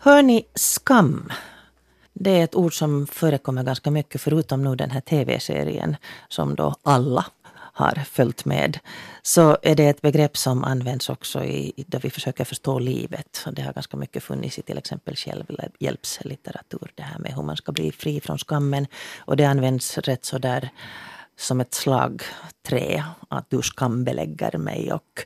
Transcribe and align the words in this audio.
Hör 0.00 0.22
ni 0.22 0.46
skam? 0.54 1.32
Det 2.12 2.30
är 2.30 2.44
ett 2.44 2.54
ord 2.54 2.78
som 2.78 3.06
förekommer 3.06 3.62
ganska 3.62 3.90
mycket 3.90 4.20
förutom 4.20 4.64
nu 4.64 4.76
den 4.76 4.90
här 4.90 5.00
tv-serien 5.00 5.96
som 6.28 6.54
då 6.54 6.74
alla 6.82 7.26
har 7.52 7.94
följt 7.94 8.44
med, 8.44 8.78
så 9.22 9.58
är 9.62 9.74
det 9.74 9.88
ett 9.88 10.00
begrepp 10.00 10.36
som 10.36 10.64
används 10.64 11.08
också 11.08 11.44
i, 11.44 11.84
då 11.86 11.98
vi 11.98 12.10
försöker 12.10 12.44
förstå 12.44 12.78
livet. 12.78 13.44
Det 13.52 13.62
har 13.62 13.72
ganska 13.72 13.96
mycket 13.96 14.22
funnits 14.22 14.58
i 14.58 14.62
till 14.62 14.78
exempel 14.78 15.16
självhjälpslitteratur, 15.16 16.92
det 16.94 17.02
här 17.02 17.18
med 17.18 17.34
hur 17.34 17.42
man 17.42 17.56
ska 17.56 17.72
bli 17.72 17.92
fri 17.92 18.20
från 18.20 18.38
skammen. 18.38 18.86
Och 19.18 19.36
det 19.36 19.44
används 19.44 19.98
rätt 19.98 20.24
så 20.24 20.38
där 20.38 20.68
som 21.36 21.60
ett 21.60 21.74
slagträ, 21.74 23.04
att 23.28 23.50
du 23.50 23.62
skambelägger 23.62 24.58
mig 24.58 24.92
och 24.92 25.24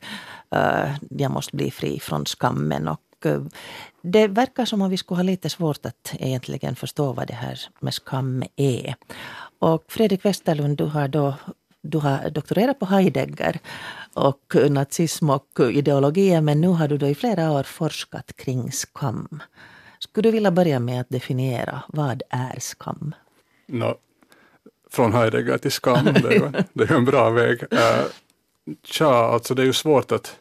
uh, 0.55 0.97
jag 1.11 1.31
måste 1.31 1.57
bli 1.57 1.71
fri 1.71 2.01
från 2.01 2.25
skammen. 2.25 2.89
Och 2.89 3.01
Eh, 3.27 3.43
det 4.03 4.29
verkar 4.29 4.65
som 4.65 4.83
om 4.83 4.91
vi 4.91 4.97
skulle 4.97 5.19
ha 5.19 5.23
lite 5.23 5.51
svårt 5.51 5.87
att 5.87 6.15
egentligen 6.19 6.77
förstå 6.77 7.13
vad 7.13 7.29
det 7.29 7.35
här 7.35 7.61
med 7.81 7.95
skam 7.95 8.45
är. 8.57 8.95
Och 9.59 9.85
Fredrik 9.89 10.25
Westerlund, 10.25 10.79
du 10.79 10.85
har 10.85 11.09
då 11.09 11.35
du 11.83 11.99
har 11.99 12.31
doktorerat 12.31 12.79
på 12.79 12.87
Heidegger 12.87 13.59
och 14.15 14.55
nazism 14.71 15.31
och 15.31 15.61
ideologier 15.73 16.41
men 16.41 16.61
nu 16.61 16.69
har 16.69 16.89
du 16.89 16.99
då 16.99 17.07
i 17.07 17.15
flera 17.15 17.53
år 17.53 17.63
forskat 17.63 18.37
kring 18.37 18.73
skam. 18.73 19.43
Skulle 19.99 20.29
du 20.29 20.33
vilja 20.33 20.51
börja 20.51 20.81
med 20.81 21.01
att 21.01 21.09
definiera 21.09 21.83
vad 21.89 22.23
är 22.31 22.61
skam? 22.61 23.15
No, 23.67 23.95
från 24.91 25.13
Heidegger 25.13 25.59
till 25.59 25.73
skam, 25.73 26.05
det 26.05 26.29
är 26.29 26.33
ju, 26.33 26.53
det 26.73 26.91
är 26.91 26.93
en 26.93 27.05
bra 27.05 27.31
väg. 27.31 27.63
Uh, 27.63 28.05
tja, 28.85 29.15
alltså 29.15 29.55
det 29.55 29.63
är 29.63 29.67
ju 29.67 29.73
svårt 29.73 30.13
att, 30.13 30.39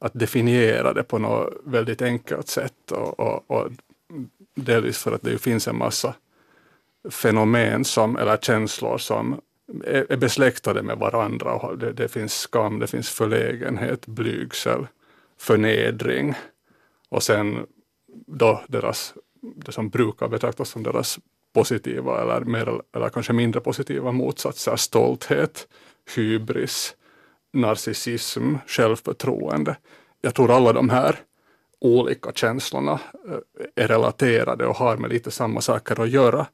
att 0.00 0.12
definiera 0.14 0.92
det 0.92 1.02
på 1.02 1.18
något 1.18 1.54
väldigt 1.64 2.02
enkelt 2.02 2.48
sätt 2.48 2.92
och, 2.92 3.20
och, 3.20 3.50
och 3.50 3.70
delvis 4.54 4.98
för 4.98 5.12
att 5.12 5.22
det 5.22 5.30
ju 5.30 5.38
finns 5.38 5.68
en 5.68 5.78
massa 5.78 6.14
fenomen 7.10 7.84
som, 7.84 8.16
eller 8.16 8.36
känslor 8.36 8.98
som 8.98 9.40
är 9.84 10.16
besläktade 10.16 10.82
med 10.82 10.98
varandra. 10.98 11.76
Det, 11.76 11.92
det 11.92 12.08
finns 12.08 12.34
skam, 12.34 12.78
det 12.78 12.86
finns 12.86 13.10
förlägenhet, 13.10 14.06
blygsel, 14.06 14.86
förnedring 15.38 16.34
och 17.08 17.22
sen 17.22 17.66
då 18.26 18.62
deras, 18.68 19.14
det 19.40 19.72
som 19.72 19.88
brukar 19.88 20.28
betraktas 20.28 20.68
som 20.68 20.82
deras 20.82 21.18
positiva 21.52 22.22
eller, 22.22 22.40
mer, 22.40 22.82
eller 22.94 23.08
kanske 23.08 23.32
mindre 23.32 23.60
positiva 23.60 24.12
motsatser, 24.12 24.76
stolthet, 24.76 25.68
hybris, 26.16 26.96
narcissism, 27.52 28.54
självförtroende. 28.66 29.76
Jag 30.20 30.34
tror 30.34 30.50
alla 30.50 30.72
de 30.72 30.90
här 30.90 31.20
olika 31.80 32.32
känslorna 32.32 33.00
eh, 33.28 33.84
är 33.84 33.88
relaterade 33.88 34.66
och 34.66 34.76
har 34.76 34.96
med 34.96 35.10
lite 35.10 35.30
samma 35.30 35.60
saker 35.60 36.00
att 36.00 36.10
göra. 36.10 36.46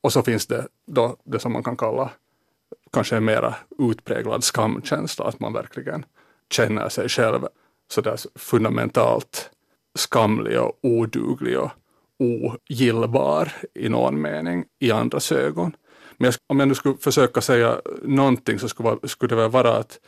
Och 0.00 0.12
så 0.12 0.22
finns 0.22 0.46
det 0.46 0.66
då 0.86 1.16
det 1.24 1.38
som 1.38 1.52
man 1.52 1.62
kan 1.62 1.76
kalla 1.76 2.10
kanske 2.92 3.16
en 3.16 3.24
mera 3.24 3.54
utpräglad 3.78 4.44
skamkänsla, 4.44 5.24
att 5.24 5.40
man 5.40 5.52
verkligen 5.52 6.04
känner 6.50 6.88
sig 6.88 7.08
själv 7.08 7.46
sådär 7.88 8.16
fundamentalt 8.34 9.50
skamlig 9.98 10.60
och 10.60 10.78
oduglig 10.82 11.58
och 11.58 11.70
ogillbar 12.18 13.52
i 13.74 13.88
någon 13.88 14.20
mening 14.20 14.64
i 14.78 14.92
andras 14.92 15.32
ögon. 15.32 15.76
Men 16.16 16.32
om 16.46 16.60
jag 16.60 16.68
nu 16.68 16.74
skulle 16.74 16.96
försöka 16.96 17.40
säga 17.40 17.80
någonting 18.02 18.58
så 18.58 18.68
skulle, 18.68 18.98
skulle 19.04 19.28
det 19.28 19.42
väl 19.42 19.50
vara 19.50 19.76
att 19.76 20.00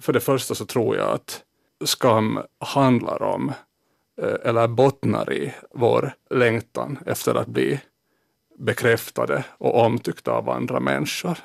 för 0.00 0.12
det 0.12 0.20
första 0.20 0.54
så 0.54 0.66
tror 0.66 0.96
jag 0.96 1.10
att 1.10 1.42
skam 1.84 2.40
handlar 2.58 3.22
om 3.22 3.52
eh, 4.22 4.34
eller 4.44 4.68
bottnar 4.68 5.32
i 5.32 5.54
vår 5.70 6.12
längtan 6.30 6.98
efter 7.06 7.34
att 7.34 7.46
bli 7.46 7.80
bekräftade 8.58 9.44
och 9.58 9.84
omtyckta 9.84 10.32
av 10.32 10.50
andra 10.50 10.80
människor. 10.80 11.38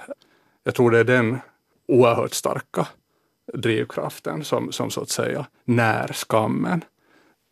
Jag 0.64 0.76
tror 0.76 0.92
det 0.92 1.00
är 1.00 1.04
den 1.04 1.40
oerhört 1.88 2.34
starka 2.34 2.88
drivkraften 3.54 4.44
som, 4.44 4.72
som 4.72 4.90
så 4.90 5.02
att 5.02 5.10
säga 5.10 5.46
när 5.66 6.14
skammen. 6.14 6.84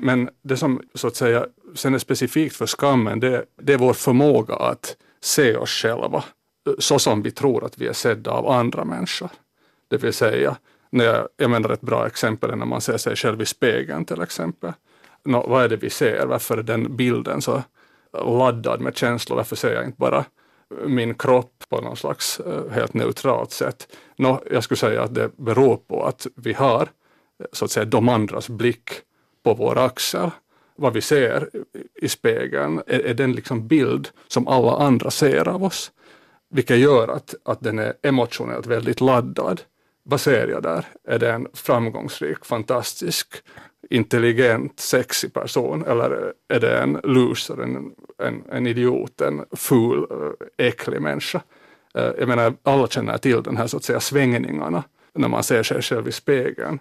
Men 0.01 0.29
det 0.41 0.57
som 0.57 0.81
så 0.93 1.07
att 1.07 1.15
säga 1.15 1.47
sen 1.75 1.93
är 1.93 1.99
specifikt 1.99 2.55
för 2.55 2.67
skammen, 2.67 3.19
det, 3.19 3.45
det 3.61 3.73
är 3.73 3.77
vår 3.77 3.93
förmåga 3.93 4.55
att 4.55 4.97
se 5.21 5.55
oss 5.55 5.69
själva 5.69 6.23
eh, 6.67 6.73
så 6.79 6.99
som 6.99 7.21
vi 7.21 7.31
tror 7.31 7.65
att 7.65 7.77
vi 7.77 7.87
är 7.87 7.93
sedda 7.93 8.31
av 8.31 8.47
andra 8.47 8.85
människor. 8.85 9.29
Det 9.87 9.97
vill 9.97 10.13
säga, 10.13 10.57
när 10.89 11.05
jag, 11.05 11.27
jag 11.37 11.49
menar 11.49 11.69
ett 11.69 11.81
bra 11.81 12.07
exempel 12.07 12.49
är 12.49 12.55
när 12.55 12.65
man 12.65 12.81
ser 12.81 12.97
sig 12.97 13.15
själv 13.15 13.41
i 13.41 13.45
spegeln 13.45 14.05
till 14.05 14.21
exempel. 14.21 14.73
Nå, 15.23 15.45
vad 15.47 15.63
är 15.63 15.69
det 15.69 15.75
vi 15.75 15.89
ser? 15.89 16.25
Varför 16.25 16.57
är 16.57 16.63
den 16.63 16.95
bilden 16.95 17.41
så 17.41 17.63
laddad 18.13 18.81
med 18.81 18.97
känslor? 18.97 19.37
Varför 19.37 19.55
ser 19.55 19.73
jag 19.73 19.85
inte 19.85 19.99
bara 19.99 20.25
min 20.85 21.15
kropp 21.15 21.63
på 21.69 21.81
någon 21.81 21.97
slags 21.97 22.39
eh, 22.39 22.71
helt 22.71 22.93
neutralt 22.93 23.51
sätt. 23.51 23.87
Nå, 24.17 24.43
jag 24.51 24.63
skulle 24.63 24.77
säga 24.77 25.03
att 25.03 25.15
det 25.15 25.37
beror 25.37 25.77
på 25.77 26.03
att 26.05 26.27
vi 26.35 26.53
har 26.53 26.81
eh, 26.81 27.45
så 27.51 27.65
att 27.65 27.71
säga 27.71 27.85
de 27.85 28.09
andras 28.09 28.49
blick 28.49 28.89
på 29.43 29.53
vår 29.53 29.77
axel. 29.77 30.29
Vad 30.75 30.93
vi 30.93 31.01
ser 31.01 31.49
i 31.95 32.09
spegeln 32.09 32.81
är, 32.87 32.99
är 32.99 33.13
den 33.13 33.33
liksom 33.33 33.67
bild 33.67 34.09
som 34.27 34.47
alla 34.47 34.77
andra 34.77 35.11
ser 35.11 35.47
av 35.47 35.63
oss. 35.63 35.91
Vilket 36.49 36.77
gör 36.77 37.07
att, 37.07 37.35
att 37.45 37.61
den 37.61 37.79
är 37.79 37.93
emotionellt 38.01 38.65
väldigt 38.65 39.01
laddad. 39.01 39.61
Vad 40.09 40.21
ser 40.21 40.47
jag 40.47 40.63
där? 40.63 40.85
Är 41.07 41.19
det 41.19 41.31
en 41.31 41.47
framgångsrik, 41.53 42.45
fantastisk, 42.45 43.27
intelligent, 43.89 44.79
sexig 44.79 45.33
person 45.33 45.85
eller 45.85 46.33
är 46.47 46.59
det 46.59 46.77
en 46.77 46.99
loser, 47.03 47.63
en, 47.63 47.91
en, 48.23 48.43
en 48.51 48.67
idiot, 48.67 49.21
en 49.21 49.45
ful, 49.51 50.07
eh, 50.11 50.67
äcklig 50.67 51.01
människa? 51.01 51.41
Eh, 51.95 52.11
jag 52.19 52.27
menar, 52.27 52.53
alla 52.63 52.87
känner 52.87 53.17
till 53.17 53.43
den 53.43 53.57
här 53.57 53.67
så 53.67 53.77
att 53.77 53.83
säga 53.83 53.99
svängningarna 53.99 54.83
när 55.13 55.27
man 55.27 55.43
ser 55.43 55.63
sig 55.63 55.81
själv 55.81 56.07
i 56.07 56.11
spegeln. 56.11 56.79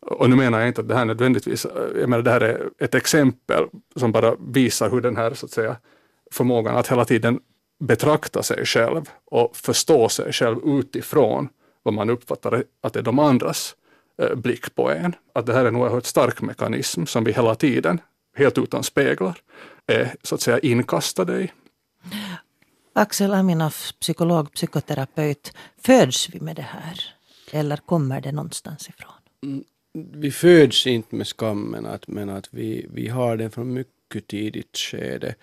Och 0.00 0.30
nu 0.30 0.36
menar 0.36 0.58
jag 0.58 0.68
inte 0.68 0.80
att 0.80 0.88
det 0.88 0.94
här 0.94 1.04
nödvändigtvis, 1.04 1.64
eh, 1.64 2.00
jag 2.00 2.08
menar 2.08 2.22
det 2.22 2.30
här 2.30 2.40
är 2.40 2.70
ett 2.78 2.94
exempel 2.94 3.64
som 3.96 4.12
bara 4.12 4.34
visar 4.48 4.90
hur 4.90 5.00
den 5.00 5.16
här 5.16 5.34
så 5.34 5.46
att 5.46 5.52
säga 5.52 5.76
förmågan 6.30 6.76
att 6.76 6.88
hela 6.88 7.04
tiden 7.04 7.40
betrakta 7.80 8.42
sig 8.42 8.66
själv 8.66 9.10
och 9.24 9.56
förstå 9.56 10.08
sig 10.08 10.32
själv 10.32 10.58
utifrån 10.64 11.48
vad 11.84 11.94
man 11.94 12.10
uppfattar 12.10 12.64
att 12.80 12.92
det 12.92 12.98
är 12.98 13.02
de 13.02 13.18
andras 13.18 13.76
Eh, 14.18 14.34
blick 14.34 14.74
på 14.74 14.90
en. 14.90 15.14
Att 15.32 15.46
det 15.46 15.52
här 15.52 15.64
är 15.64 15.68
en 15.68 15.76
oerhört 15.76 16.04
stark 16.04 16.42
mekanism 16.42 17.04
som 17.06 17.24
vi 17.24 17.32
hela 17.32 17.54
tiden, 17.54 18.00
helt 18.36 18.58
utan 18.58 18.82
speglar, 18.82 19.38
är 19.86 20.14
så 20.22 20.34
att 20.34 20.40
säga 20.40 20.58
inkastade 20.58 21.42
i. 21.42 21.52
Axel 22.92 23.34
Aminoff, 23.34 23.92
psykolog, 24.00 24.52
psykoterapeut. 24.52 25.52
Föds 25.82 26.28
vi 26.28 26.40
med 26.40 26.56
det 26.56 26.62
här? 26.62 27.00
Eller 27.50 27.76
kommer 27.76 28.20
det 28.20 28.32
någonstans 28.32 28.88
ifrån? 28.88 29.12
Mm, 29.42 29.64
vi 30.20 30.30
föds 30.30 30.86
inte 30.86 31.16
med 31.16 31.26
skammen, 31.26 31.86
att, 31.86 32.08
men 32.08 32.28
att 32.28 32.48
vi, 32.50 32.86
vi 32.92 33.08
har 33.08 33.36
den 33.36 33.50
från 33.50 33.72
mycket 33.72 34.26
tidigt 34.26 34.76
skede. 34.76 35.34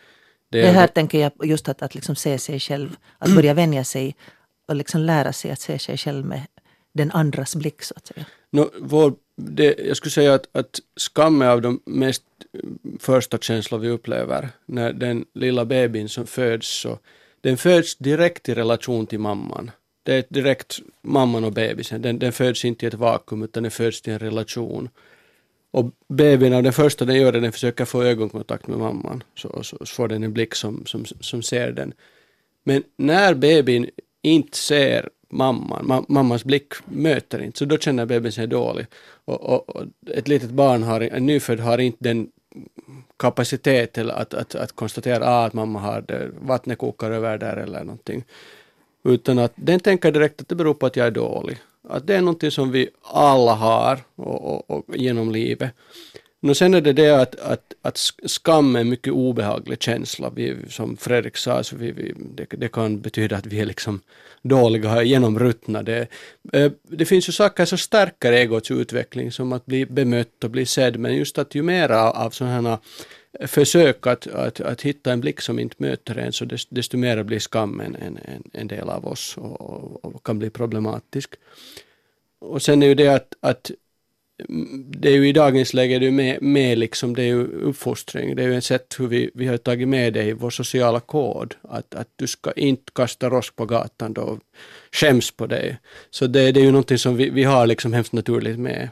Det, 0.49 0.61
det 0.61 0.67
här 0.67 0.87
det... 0.87 0.93
tänker 0.93 1.19
jag 1.19 1.31
just 1.43 1.69
att, 1.69 1.81
att 1.81 1.95
liksom 1.95 2.15
se 2.15 2.37
sig 2.37 2.59
själv, 2.59 2.95
att 3.17 3.35
börja 3.35 3.53
vänja 3.53 3.83
sig 3.83 4.15
och 4.71 4.77
liksom 4.77 5.01
lära 5.01 5.33
sig 5.33 5.51
att 5.51 5.59
se 5.59 5.79
sig 5.79 5.97
själv 5.97 6.25
med 6.25 6.41
den 6.93 7.11
andras 7.11 7.55
blick 7.55 7.83
så 7.83 7.93
att 7.97 8.07
säga. 8.07 8.25
No, 8.49 8.69
vår, 8.79 9.13
det, 9.35 9.75
jag 9.87 9.97
skulle 9.97 10.11
säga 10.11 10.33
att, 10.33 10.47
att 10.51 10.79
skam 10.95 11.41
är 11.41 11.47
av 11.47 11.61
de 11.61 11.79
mest 11.85 12.23
eh, 12.53 12.59
första 12.99 13.37
känslor 13.37 13.79
vi 13.79 13.89
upplever. 13.89 14.49
När 14.65 14.93
den 14.93 15.25
lilla 15.33 15.65
bebisen 15.65 16.09
som 16.09 16.27
föds 16.27 16.67
så 16.67 16.99
den 17.41 17.57
föds 17.57 17.95
direkt 17.95 18.49
i 18.49 18.53
relation 18.53 19.07
till 19.07 19.19
mamman. 19.19 19.71
Det 20.03 20.13
är 20.13 20.23
direkt 20.29 20.79
mamman 21.01 21.43
och 21.43 21.53
bebisen. 21.53 22.01
Den, 22.01 22.19
den 22.19 22.31
föds 22.31 22.65
inte 22.65 22.85
i 22.85 22.87
ett 22.87 22.93
vakuum 22.93 23.43
utan 23.43 23.63
den 23.63 23.71
föds 23.71 24.07
i 24.07 24.11
en 24.11 24.19
relation. 24.19 24.89
Och 25.71 25.91
bebisen, 26.07 26.53
av 26.53 26.63
den 26.63 26.73
första 26.73 27.05
den 27.05 27.15
gör 27.15 27.31
det, 27.31 27.39
den 27.39 27.51
försöker 27.51 27.85
få 27.85 28.03
ögonkontakt 28.03 28.67
med 28.67 28.77
mamman. 28.77 29.23
Så, 29.35 29.63
så, 29.63 29.77
så 29.85 29.95
får 29.95 30.07
den 30.07 30.23
en 30.23 30.33
blick 30.33 30.55
som, 30.55 30.85
som, 30.85 31.05
som 31.05 31.41
ser 31.41 31.71
den. 31.71 31.93
Men 32.63 32.83
när 32.97 33.33
bebisen 33.33 33.89
inte 34.21 34.57
ser 34.57 35.09
mamman. 35.29 35.87
Ma 35.87 36.05
mammas 36.07 36.43
blick 36.43 36.73
möter 36.85 37.41
inte, 37.41 37.57
så 37.57 37.65
då 37.65 37.77
känner 37.77 38.05
bebisen 38.05 38.41
sig 38.41 38.47
dålig. 38.47 38.85
Och, 39.25 39.41
och, 39.41 39.69
och, 39.69 39.83
ett 40.13 40.27
litet 40.27 40.49
barn, 40.49 40.83
har, 40.83 41.01
en 41.01 41.25
nyfödd, 41.25 41.59
har 41.59 41.77
inte 41.77 42.03
den 42.03 42.27
kapacitet 43.17 43.93
till 43.93 44.11
att, 44.11 44.33
att, 44.33 44.55
att 44.55 44.71
konstatera 44.71 45.27
ah, 45.27 45.45
att 45.45 45.53
mamma 45.53 45.79
har 45.79 46.01
det, 46.01 46.31
vattnet 46.41 46.77
kokar 46.77 47.11
över 47.11 47.37
där 47.37 47.57
eller 47.57 47.83
någonting. 47.83 48.23
Utan 49.03 49.39
att 49.39 49.53
den 49.55 49.79
tänker 49.79 50.11
direkt 50.11 50.41
att 50.41 50.49
det 50.49 50.55
beror 50.55 50.73
på 50.73 50.85
att 50.85 50.95
jag 50.95 51.07
är 51.07 51.11
dålig. 51.11 51.57
Att 51.89 52.07
det 52.07 52.15
är 52.15 52.21
någonting 52.21 52.51
som 52.51 52.71
vi 52.71 52.89
alla 53.01 53.53
har 53.53 53.99
och, 54.15 54.55
och, 54.55 54.71
och 54.71 54.97
genom 54.97 55.31
livet. 55.31 55.71
No, 56.43 56.53
sen 56.53 56.73
är 56.73 56.81
det 56.81 56.93
det 56.93 57.21
att, 57.21 57.35
att, 57.35 57.73
att 57.81 57.97
skam 58.25 58.75
är 58.75 58.81
en 58.81 58.89
mycket 58.89 59.13
obehaglig 59.13 59.83
känsla. 59.83 60.29
Vi, 60.35 60.55
som 60.69 60.97
Fredrik 60.97 61.37
sa, 61.37 61.63
så 61.63 61.75
vi, 61.75 61.91
vi, 61.91 62.13
det, 62.35 62.45
det, 62.49 62.67
kan 62.67 63.01
betyda 63.01 63.37
att 63.37 63.45
vi 63.45 63.59
är 63.59 63.65
liksom 63.65 64.01
dåliga, 64.41 65.03
genomruttnade. 65.03 66.07
Eh, 66.53 66.71
det 66.89 67.05
finns 67.05 67.29
ju 67.29 67.33
saker 67.33 67.65
som 67.65 67.77
stärker 67.77 68.31
egots 68.31 68.71
utveckling, 68.71 69.31
som 69.31 69.53
att 69.53 69.65
bli 69.65 69.85
bemött 69.85 70.43
och 70.43 70.49
bli 70.49 70.65
sedd, 70.65 70.99
men 70.99 71.15
just 71.15 71.37
att 71.37 71.55
ju 71.55 71.63
mera 71.63 72.11
av 72.11 72.29
sådana 72.29 72.79
eh, 73.39 73.47
försök 73.47 74.07
att, 74.07 74.27
att, 74.27 74.61
att 74.61 74.81
hitta 74.81 75.11
en 75.11 75.21
blick 75.21 75.41
som 75.41 75.59
inte 75.59 75.75
möter 75.77 76.17
en, 76.17 76.33
så 76.33 76.45
desto 76.69 76.97
mer 76.97 77.23
blir 77.23 77.39
skammen 77.39 77.95
en, 77.95 78.17
en, 78.17 78.43
en 78.53 78.67
del 78.67 78.89
av 78.89 79.07
oss 79.07 79.37
och, 79.37 79.61
och, 79.61 80.05
och, 80.05 80.23
kan 80.25 80.39
bli 80.39 80.49
problematisk. 80.49 81.35
Och 82.39 82.61
sen 82.61 82.83
är 82.83 82.87
ju 82.87 82.95
det 82.95 83.07
att, 83.07 83.33
att 83.39 83.71
det 84.99 85.09
är 85.09 85.13
ju 85.13 85.29
i 85.29 85.33
dagens 85.33 85.73
läge 85.73 85.99
det 85.99 86.07
är 86.07 86.11
med, 86.11 86.41
med 86.41 86.77
liksom, 86.77 87.15
det 87.15 87.21
är 87.21 87.27
ju 87.27 87.47
uppfostring, 87.47 88.35
det 88.35 88.43
är 88.43 88.47
ju 88.47 88.57
ett 88.57 88.63
sätt 88.63 88.95
hur 88.99 89.07
vi, 89.07 89.31
vi 89.33 89.47
har 89.47 89.57
tagit 89.57 89.87
med 89.87 90.13
det 90.13 90.23
i 90.23 90.33
vår 90.33 90.49
sociala 90.49 90.99
kod, 90.99 91.55
att, 91.61 91.95
att 91.95 92.07
du 92.15 92.27
ska 92.27 92.51
inte 92.51 92.91
kasta 92.95 93.29
rosk 93.29 93.55
på 93.55 93.65
gatan 93.65 94.13
då, 94.13 94.39
skäms 94.91 95.31
på 95.31 95.47
dig. 95.47 95.77
Så 96.09 96.27
det, 96.27 96.51
det 96.51 96.59
är 96.59 96.63
ju 96.63 96.71
någonting 96.71 96.97
som 96.97 97.15
vi, 97.15 97.29
vi 97.29 97.43
har 97.43 97.67
liksom 97.67 97.93
hemskt 97.93 98.13
naturligt 98.13 98.59
med. 98.59 98.89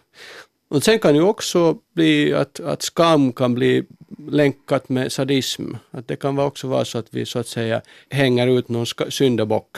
Och 0.69 0.83
sen 0.83 0.99
kan 0.99 1.15
ju 1.15 1.21
också 1.21 1.77
bli 1.93 2.33
att, 2.33 2.59
att 2.59 2.81
skam 2.81 3.33
kan 3.33 3.55
bli 3.55 3.83
länkat 4.29 4.89
med 4.89 5.11
sadism. 5.11 5.73
Att 5.91 6.07
det 6.07 6.15
kan 6.15 6.39
också 6.39 6.67
vara 6.67 6.85
så 6.85 6.97
att 6.97 7.07
vi 7.09 7.25
så 7.25 7.39
att 7.39 7.47
säga 7.47 7.81
hänger 8.09 8.47
ut 8.47 8.69
någon 8.69 8.85
syndabock 9.09 9.77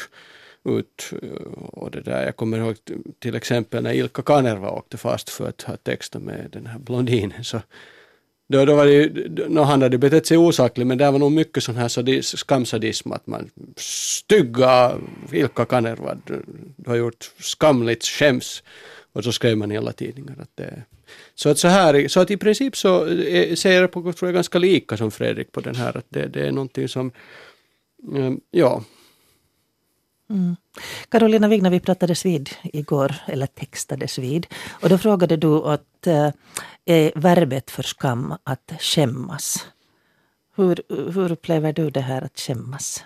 ut. 0.66 1.14
Eh, 1.22 1.30
och 1.54 1.92
det 1.92 2.02
där, 2.02 2.26
jag 2.26 2.36
kommer 2.36 2.58
ihåg 2.58 2.76
till 3.20 3.36
exempel 3.36 3.84
när 3.84 3.94
Ilka 3.94 4.22
Kanerva 4.22 4.70
åkte 4.70 4.98
fast 4.98 5.30
för 5.30 5.50
att 5.50 5.62
ha 5.62 5.78
textat 5.78 6.22
med 6.22 6.50
den 6.52 6.66
här 6.66 6.80
blondinen. 6.80 7.44
Så 7.44 7.62
då, 8.50 8.66
då 8.66 8.76
var 8.76 8.86
det 8.86 8.92
ju, 8.92 9.30
no, 9.50 9.60
han 9.60 9.82
hade 9.82 9.98
betett 9.98 10.28
sig 10.28 10.38
osakligt 10.38 10.88
men 10.88 10.98
det 10.98 11.12
var 11.12 11.20
nog 11.20 11.32
mycket 11.32 11.64
sån 11.64 11.76
här 11.76 11.88
sadis, 11.88 12.38
skamsadism 12.38 13.12
att 13.12 13.28
man 13.28 13.50
stygga 13.78 14.98
Ilka 15.32 15.66
Kanerva, 15.66 16.18
du, 16.26 16.44
du 16.76 16.90
har 16.90 16.98
gjort 16.98 17.32
skamligt 17.40 18.06
skäms. 18.06 18.64
Och 19.14 19.24
så 19.24 19.32
skrev 19.32 19.58
man 19.58 19.72
i 19.72 19.78
alla 19.78 19.92
tidningar 19.92 20.36
att 20.42 20.50
det 20.56 20.84
så 21.36 21.50
att 21.50 21.60
så 21.60 21.68
här, 21.68 22.08
så 22.08 22.20
att 22.20 22.32
i 22.32 22.38
princip 22.38 22.78
så 22.78 23.08
eh, 23.08 23.56
ser 23.56 23.82
jag 23.82 23.92
på, 23.92 24.14
tror 24.14 24.28
jag, 24.28 24.34
ganska 24.34 24.60
lika 24.60 24.98
som 24.98 25.12
Fredrik 25.12 25.52
på 25.52 25.62
den 25.62 25.76
här, 25.76 25.98
att 25.98 26.06
det, 26.10 26.28
det 26.28 26.48
är 26.48 26.52
någonting 26.52 26.88
som, 26.88 27.12
eh, 28.16 28.32
ja, 28.52 28.84
Mm. 30.32 30.56
Carolina 31.10 31.48
Wigna, 31.48 31.70
vi 31.70 31.80
pratades 31.80 32.26
vid 32.26 32.50
igår, 32.64 33.16
eller 33.26 33.48
textades 33.48 34.18
vid. 34.18 34.48
Och 34.82 34.90
då 34.90 34.98
frågade 34.98 35.38
du 35.38 35.64
att 35.64 36.08
eh, 36.08 36.30
är 36.86 37.12
verbet 37.16 37.72
för 37.72 37.84
skam 37.84 38.34
att 38.44 38.72
skämmas? 38.80 39.68
Hur, 40.56 40.82
hur 40.90 41.32
upplever 41.32 41.74
du 41.74 41.90
det 41.90 42.02
här 42.02 42.22
att 42.22 42.40
skämmas? 42.40 43.04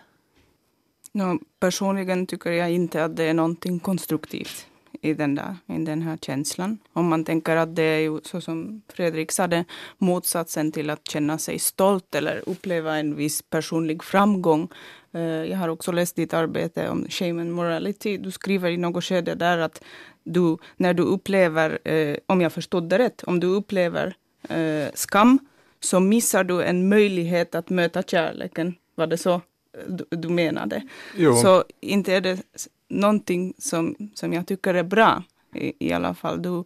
No, 1.12 1.39
personligen 1.60 2.27
tycker 2.27 2.51
jag 2.51 2.72
inte 2.72 3.04
att 3.04 3.16
det 3.16 3.24
är 3.24 3.33
någonting 3.33 3.80
konstruktivt 3.80 4.68
i 5.01 5.13
den, 5.13 5.36
där, 5.36 5.56
i 5.68 5.77
den 5.77 6.01
här 6.01 6.18
känslan. 6.18 6.77
Om 6.94 7.07
man 7.07 7.25
tänker 7.25 7.56
att 7.56 7.75
det 7.75 7.83
är 7.83 8.00
ju, 8.00 8.19
så 8.24 8.42
som 8.42 8.81
Fredrik 8.94 9.31
sa, 9.31 9.48
det, 9.48 9.66
motsatsen 9.98 10.72
till 10.72 10.89
att 10.89 11.07
känna 11.07 11.38
sig 11.38 11.60
stolt 11.60 12.16
eller 12.16 12.44
uppleva 12.50 12.98
en 12.98 13.16
viss 13.16 13.42
personlig 13.42 14.04
framgång. 14.04 14.68
Eh, 15.16 15.22
jag 15.22 15.58
har 15.58 15.70
också 15.70 15.92
läst 15.92 16.16
ditt 16.16 16.34
arbete 16.34 16.90
om 16.90 17.06
shame 17.10 17.42
and 17.42 17.52
morality. 17.52 18.18
Du 18.18 18.32
skriver 18.32 18.70
i 18.70 18.78
något 18.78 19.04
skede 19.04 19.36
där 19.36 19.58
att 19.58 19.84
du, 20.24 20.58
när 20.78 20.94
du 20.94 21.04
upplever, 21.04 21.80
eh, 21.88 22.18
om 22.26 22.42
jag 22.42 22.54
förstod 22.54 22.90
det 22.90 22.98
rätt, 22.98 23.24
om 23.24 23.40
du 23.40 23.48
upplever 23.48 24.16
eh, 24.50 24.88
skam 24.94 25.40
så 25.80 26.00
missar 26.00 26.44
du 26.44 26.64
en 26.64 26.90
möjlighet 26.90 27.56
att 27.56 27.70
möta 27.70 28.04
kärleken. 28.04 28.76
Var 28.96 29.08
det 29.08 29.18
så 29.18 29.42
du, 29.88 30.06
du 30.10 30.30
menade? 30.30 30.88
Jo. 31.18 31.36
Så 31.36 31.64
inte 31.80 32.14
är 32.14 32.22
det 32.22 32.40
någonting 32.88 33.54
som, 33.58 33.96
som 34.14 34.34
jag 34.34 34.48
tycker 34.48 34.74
är 34.74 34.84
bra 34.84 35.24
i, 35.56 35.88
i 35.88 35.94
alla 35.94 36.14
fall. 36.14 36.42
Du, 36.42 36.64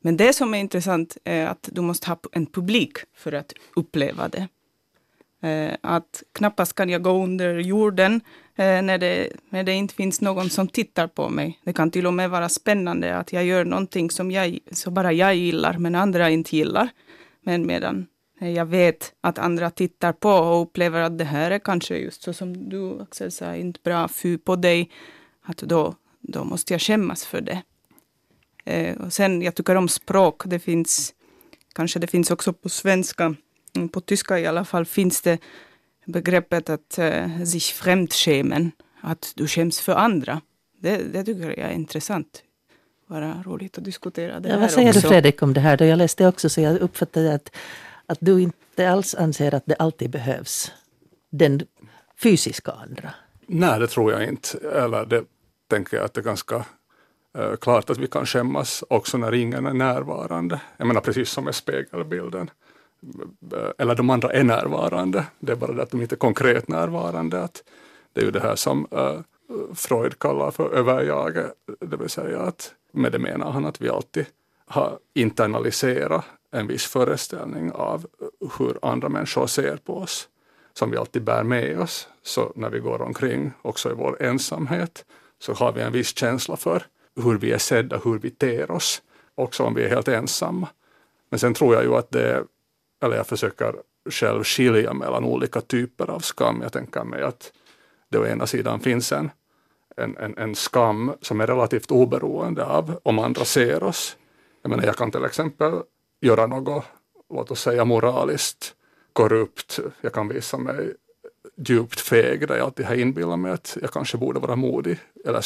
men 0.00 0.16
det 0.16 0.32
som 0.32 0.54
är 0.54 0.58
intressant 0.58 1.16
är 1.24 1.46
att 1.46 1.68
du 1.72 1.80
måste 1.80 2.08
ha 2.08 2.18
en 2.32 2.46
publik 2.46 2.98
för 3.14 3.32
att 3.32 3.52
uppleva 3.76 4.28
det. 4.28 4.48
Eh, 5.44 5.76
att 5.80 6.22
knappast 6.32 6.74
kan 6.74 6.90
jag 6.90 7.02
gå 7.02 7.24
under 7.24 7.58
jorden 7.58 8.20
eh, 8.56 8.82
när, 8.82 8.98
det, 8.98 9.32
när 9.48 9.62
det 9.62 9.72
inte 9.72 9.94
finns 9.94 10.20
någon 10.20 10.50
som 10.50 10.68
tittar 10.68 11.06
på 11.06 11.28
mig. 11.28 11.60
Det 11.64 11.72
kan 11.72 11.90
till 11.90 12.06
och 12.06 12.14
med 12.14 12.30
vara 12.30 12.48
spännande 12.48 13.16
att 13.16 13.32
jag 13.32 13.44
gör 13.44 13.64
någonting 13.64 14.10
som 14.10 14.30
jag, 14.30 14.58
så 14.72 14.90
bara 14.90 15.12
jag 15.12 15.34
gillar, 15.34 15.78
men 15.78 15.94
andra 15.94 16.30
inte 16.30 16.56
gillar. 16.56 16.88
Men 17.42 17.66
medan 17.66 18.06
eh, 18.40 18.50
jag 18.50 18.66
vet 18.66 19.14
att 19.20 19.38
andra 19.38 19.70
tittar 19.70 20.12
på 20.12 20.30
och 20.30 20.62
upplever 20.62 21.00
att 21.00 21.18
det 21.18 21.24
här 21.24 21.50
är 21.50 21.58
kanske 21.58 21.96
just 21.96 22.22
så 22.22 22.32
som 22.32 22.68
du 22.68 23.00
Axel 23.02 23.32
sa, 23.32 23.56
inte 23.56 23.80
bra 23.84 24.08
fy 24.08 24.38
på 24.38 24.56
dig, 24.56 24.90
att 25.42 25.56
då, 25.58 25.94
då 26.20 26.44
måste 26.44 26.74
jag 26.74 26.80
skämmas 26.80 27.24
för 27.24 27.40
det. 27.40 27.62
Eh, 28.64 28.96
och 28.96 29.12
sen, 29.12 29.42
jag 29.42 29.54
tycker 29.54 29.74
om 29.74 29.88
språk. 29.88 30.42
Det 30.44 30.58
finns, 30.58 31.14
kanske 31.74 31.98
det 31.98 32.06
finns 32.06 32.30
också 32.30 32.52
på 32.52 32.68
svenska, 32.68 33.34
på 33.92 34.00
tyska 34.00 34.38
i 34.38 34.46
alla 34.46 34.64
fall, 34.64 34.86
finns 34.86 35.20
det 35.20 35.38
begreppet 36.04 36.70
att 36.70 36.98
eh, 36.98 37.42
sich 37.44 37.72
fremdschämen, 37.72 38.72
att 39.00 39.32
du 39.36 39.48
skäms 39.48 39.80
för 39.80 39.92
andra. 39.92 40.40
Det, 40.80 40.96
det 40.96 41.24
tycker 41.24 41.48
jag 41.48 41.58
är 41.58 41.72
intressant. 41.72 42.42
Vara 43.06 43.42
roligt 43.46 43.78
att 43.78 43.84
diskutera 43.84 44.40
det 44.40 44.48
ja, 44.48 44.54
här 44.54 44.60
Vad 44.60 44.70
säger 44.70 44.88
också. 44.88 45.00
du 45.00 45.08
Fredrik 45.08 45.42
om 45.42 45.54
det 45.54 45.60
här? 45.60 45.76
Då 45.76 45.84
jag 45.84 45.96
läste 45.96 46.26
också 46.26 46.48
så 46.48 46.60
jag 46.60 46.78
uppfattade 46.78 47.34
att, 47.34 47.56
att 48.06 48.18
du 48.20 48.42
inte 48.42 48.90
alls 48.90 49.14
anser 49.14 49.54
att 49.54 49.66
det 49.66 49.74
alltid 49.74 50.10
behövs 50.10 50.72
den 51.30 51.62
fysiska 52.22 52.72
andra. 52.72 53.14
Nej, 53.46 53.80
det 53.80 53.86
tror 53.86 54.12
jag 54.12 54.24
inte. 54.28 54.58
Eller 54.58 55.06
det 55.06 55.24
tänker 55.70 55.96
jag 55.96 56.04
att 56.04 56.14
det 56.14 56.20
är 56.20 56.24
ganska 56.24 56.56
uh, 57.38 57.56
klart 57.60 57.90
att 57.90 57.98
vi 57.98 58.06
kan 58.06 58.26
skämmas 58.26 58.84
också 58.88 59.18
när 59.18 59.34
ingen 59.34 59.66
är 59.66 59.74
närvarande. 59.74 60.60
Jag 60.76 60.86
menar 60.86 61.00
precis 61.00 61.30
som 61.30 61.44
med 61.44 61.54
spegelbilden. 61.54 62.50
Eh, 63.52 63.70
eller 63.78 63.94
de 63.94 64.10
andra 64.10 64.32
är 64.32 64.44
närvarande, 64.44 65.26
det 65.38 65.52
är 65.52 65.56
bara 65.56 65.72
det 65.72 65.82
att 65.82 65.90
de 65.90 66.02
inte 66.02 66.14
är 66.14 66.16
konkret 66.16 66.68
närvarande. 66.68 67.42
Att 67.42 67.62
det 68.12 68.20
är 68.20 68.24
ju 68.24 68.30
det 68.30 68.40
här 68.40 68.56
som 68.56 68.86
uh, 68.92 69.20
Freud 69.74 70.18
kallar 70.18 70.50
för 70.50 70.74
överjaget, 70.74 71.52
det 71.80 71.96
vill 71.96 72.08
säga 72.08 72.40
att 72.40 72.74
med 72.92 73.12
det 73.12 73.18
menar 73.18 73.50
han 73.50 73.64
att 73.64 73.80
vi 73.80 73.88
alltid 73.88 74.26
har 74.66 74.98
internaliserat 75.14 76.24
en 76.50 76.66
viss 76.66 76.86
föreställning 76.86 77.72
av 77.72 78.06
eh, 78.20 78.48
hur 78.58 78.78
andra 78.82 79.08
människor 79.08 79.46
ser 79.46 79.76
på 79.76 79.96
oss, 79.96 80.28
som 80.72 80.90
vi 80.90 80.96
alltid 80.96 81.22
bär 81.22 81.42
med 81.42 81.80
oss. 81.80 82.08
Så 82.22 82.52
när 82.56 82.70
vi 82.70 82.78
går 82.78 83.02
omkring, 83.02 83.52
också 83.62 83.90
i 83.90 83.94
vår 83.94 84.22
ensamhet, 84.22 85.04
så 85.38 85.52
har 85.52 85.72
vi 85.72 85.80
en 85.80 85.92
viss 85.92 86.16
känsla 86.16 86.56
för 86.56 86.86
hur 87.16 87.38
vi 87.38 87.52
är 87.52 87.58
sedda, 87.58 88.00
hur 88.04 88.18
vi 88.18 88.30
ter 88.30 88.70
oss, 88.70 89.02
också 89.34 89.62
om 89.62 89.74
vi 89.74 89.84
är 89.84 89.88
helt 89.88 90.08
ensamma. 90.08 90.68
Men 91.30 91.38
sen 91.38 91.54
tror 91.54 91.74
jag 91.74 91.84
ju 91.84 91.94
att 91.94 92.10
det, 92.10 92.44
eller 93.04 93.16
jag 93.16 93.26
försöker 93.26 93.74
själv 94.10 94.44
skilja 94.44 94.92
mellan 94.94 95.24
olika 95.24 95.60
typer 95.60 96.10
av 96.10 96.20
skam. 96.20 96.60
Jag 96.62 96.72
tänker 96.72 97.04
mig 97.04 97.22
att 97.22 97.52
det 98.08 98.18
å 98.18 98.26
ena 98.26 98.46
sidan 98.46 98.80
finns 98.80 99.12
en, 99.12 99.30
en, 99.96 100.16
en, 100.16 100.38
en 100.38 100.54
skam 100.54 101.12
som 101.20 101.40
är 101.40 101.46
relativt 101.46 101.90
oberoende 101.90 102.64
av 102.64 103.00
om 103.02 103.18
andra 103.18 103.44
ser 103.44 103.82
oss. 103.82 104.16
Jag 104.62 104.70
menar, 104.70 104.84
jag 104.84 104.96
kan 104.96 105.10
till 105.10 105.24
exempel 105.24 105.72
göra 106.20 106.46
något, 106.46 106.84
låt 107.30 107.50
oss 107.50 107.60
säga 107.60 107.84
moraliskt 107.84 108.74
korrupt. 109.12 109.80
Jag 110.00 110.12
kan 110.12 110.28
visa 110.28 110.58
mig 110.58 110.94
djupt 111.56 112.00
feg 112.00 112.48
där 112.48 112.56
jag 112.56 112.64
alltid 112.64 112.86
har 112.86 112.94
inbillat 112.94 113.38
mig 113.38 113.52
att 113.52 113.76
jag 113.80 113.90
kanske 113.90 114.16
borde 114.16 114.40
vara 114.40 114.56
modig 114.56 114.98
eller 115.24 115.44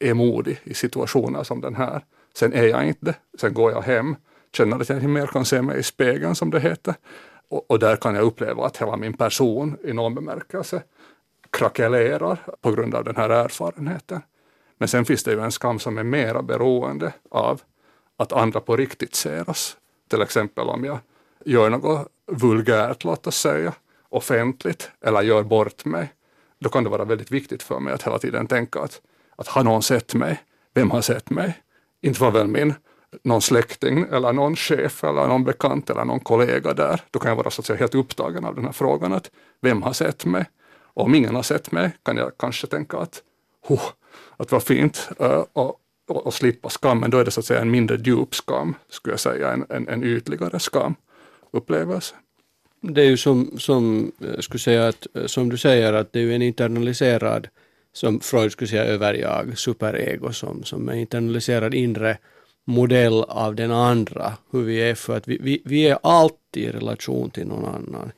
är 0.00 0.14
modig 0.14 0.60
i 0.64 0.74
situationer 0.74 1.42
som 1.42 1.60
den 1.60 1.74
här. 1.74 2.04
Sen 2.34 2.52
är 2.52 2.64
jag 2.64 2.86
inte 2.86 3.04
det. 3.04 3.14
Sen 3.38 3.54
går 3.54 3.72
jag 3.72 3.82
hem, 3.82 4.16
känner 4.54 4.80
att 4.80 4.88
jag 4.88 4.98
inte 4.98 5.08
mer 5.08 5.26
kan 5.26 5.44
se 5.44 5.62
mig 5.62 5.78
i 5.78 5.82
spegeln 5.82 6.34
som 6.34 6.50
det 6.50 6.60
heter. 6.60 6.94
Och, 7.48 7.70
och 7.70 7.78
där 7.78 7.96
kan 7.96 8.14
jag 8.14 8.24
uppleva 8.24 8.66
att 8.66 8.76
hela 8.76 8.96
min 8.96 9.12
person 9.12 9.76
i 9.84 9.92
någon 9.92 10.14
bemärkelse 10.14 10.82
krackelerar 11.50 12.38
på 12.60 12.70
grund 12.72 12.94
av 12.94 13.04
den 13.04 13.16
här 13.16 13.30
erfarenheten. 13.30 14.22
Men 14.78 14.88
sen 14.88 15.04
finns 15.04 15.24
det 15.24 15.32
ju 15.32 15.40
en 15.40 15.52
skam 15.52 15.78
som 15.78 15.98
är 15.98 16.02
mera 16.02 16.42
beroende 16.42 17.12
av 17.30 17.60
att 18.16 18.32
andra 18.32 18.60
på 18.60 18.76
riktigt 18.76 19.14
ser 19.14 19.50
oss. 19.50 19.76
Till 20.10 20.22
exempel 20.22 20.68
om 20.68 20.84
jag 20.84 20.98
gör 21.44 21.70
något 21.70 22.08
vulgärt, 22.26 23.04
låt 23.04 23.26
oss 23.26 23.36
säga, 23.36 23.72
offentligt 24.08 24.90
eller 25.00 25.22
gör 25.22 25.42
bort 25.42 25.84
mig, 25.84 26.12
då 26.58 26.68
kan 26.68 26.84
det 26.84 26.90
vara 26.90 27.04
väldigt 27.04 27.30
viktigt 27.30 27.62
för 27.62 27.80
mig 27.80 27.94
att 27.94 28.02
hela 28.02 28.18
tiden 28.18 28.46
tänka 28.46 28.80
att, 28.80 29.00
att 29.36 29.48
har 29.48 29.64
någon 29.64 29.82
sett 29.82 30.14
mig? 30.14 30.42
Vem 30.74 30.90
har 30.90 31.00
sett 31.00 31.30
mig? 31.30 31.58
Inte 32.02 32.20
var 32.20 32.30
väl 32.30 32.46
min 32.46 32.74
någon 33.22 33.42
släkting 33.42 34.06
eller 34.12 34.32
någon 34.32 34.56
chef 34.56 35.04
eller 35.04 35.26
någon 35.26 35.44
bekant 35.44 35.90
eller 35.90 36.04
någon 36.04 36.20
kollega 36.20 36.74
där. 36.74 37.00
Då 37.10 37.18
kan 37.18 37.28
jag 37.28 37.36
vara 37.36 37.50
så 37.50 37.60
att 37.60 37.66
säga 37.66 37.78
helt 37.78 37.94
upptagen 37.94 38.44
av 38.44 38.54
den 38.54 38.64
här 38.64 38.72
frågan 38.72 39.12
att 39.12 39.30
vem 39.60 39.82
har 39.82 39.92
sett 39.92 40.24
mig? 40.24 40.44
Och 40.94 41.04
om 41.04 41.14
ingen 41.14 41.34
har 41.34 41.42
sett 41.42 41.72
mig 41.72 41.90
kan 42.02 42.16
jag 42.16 42.32
kanske 42.38 42.66
tänka 42.66 42.98
att, 42.98 43.22
oh, 43.68 43.82
att 44.36 44.52
vad 44.52 44.62
fint 44.62 45.08
uh, 45.20 45.44
och, 45.52 45.80
och, 46.08 46.26
och, 46.26 46.34
slippa 46.34 46.68
skammen. 46.68 47.10
Då 47.10 47.18
är 47.18 47.24
det 47.24 47.30
så 47.30 47.40
att 47.40 47.46
säga 47.46 47.60
en 47.60 47.70
mindre 47.70 47.96
djup 47.96 48.34
skam, 48.34 48.74
skulle 48.88 49.12
jag 49.12 49.20
säga, 49.20 49.52
en, 49.52 49.66
en, 49.68 49.88
en 49.88 50.04
ytligare 50.04 50.58
skamupplevelse. 50.60 52.14
Det 52.80 53.02
är 53.02 53.06
ju 53.06 53.16
som, 53.16 53.58
som, 53.58 54.12
eh, 54.20 54.40
skulle 54.40 54.60
säga 54.60 54.88
att, 54.88 55.06
eh, 55.14 55.26
som 55.26 55.48
du 55.48 55.56
säger, 55.56 55.92
att 55.92 56.12
det 56.12 56.20
är 56.20 56.30
en 56.30 56.42
internaliserad, 56.42 57.48
som 57.92 58.20
Freud 58.20 58.52
skulle 58.52 58.68
säga 58.68 58.84
överjag, 58.84 59.58
superego, 59.58 60.32
som, 60.32 60.64
som 60.64 60.88
är 60.88 60.94
internaliserad 60.94 61.74
inre 61.74 62.18
modell 62.64 63.22
av 63.22 63.54
den 63.54 63.70
andra, 63.70 64.32
hur 64.50 64.62
vi 64.62 64.78
är 64.78 64.94
för 64.94 65.16
att 65.16 65.28
vi, 65.28 65.38
vi, 65.40 65.62
vi 65.64 65.88
är 65.88 65.98
alltid 66.02 66.62
i 66.62 66.68
relation 66.68 67.30
till 67.30 67.46
någon 67.46 67.64
annan. 67.64 68.12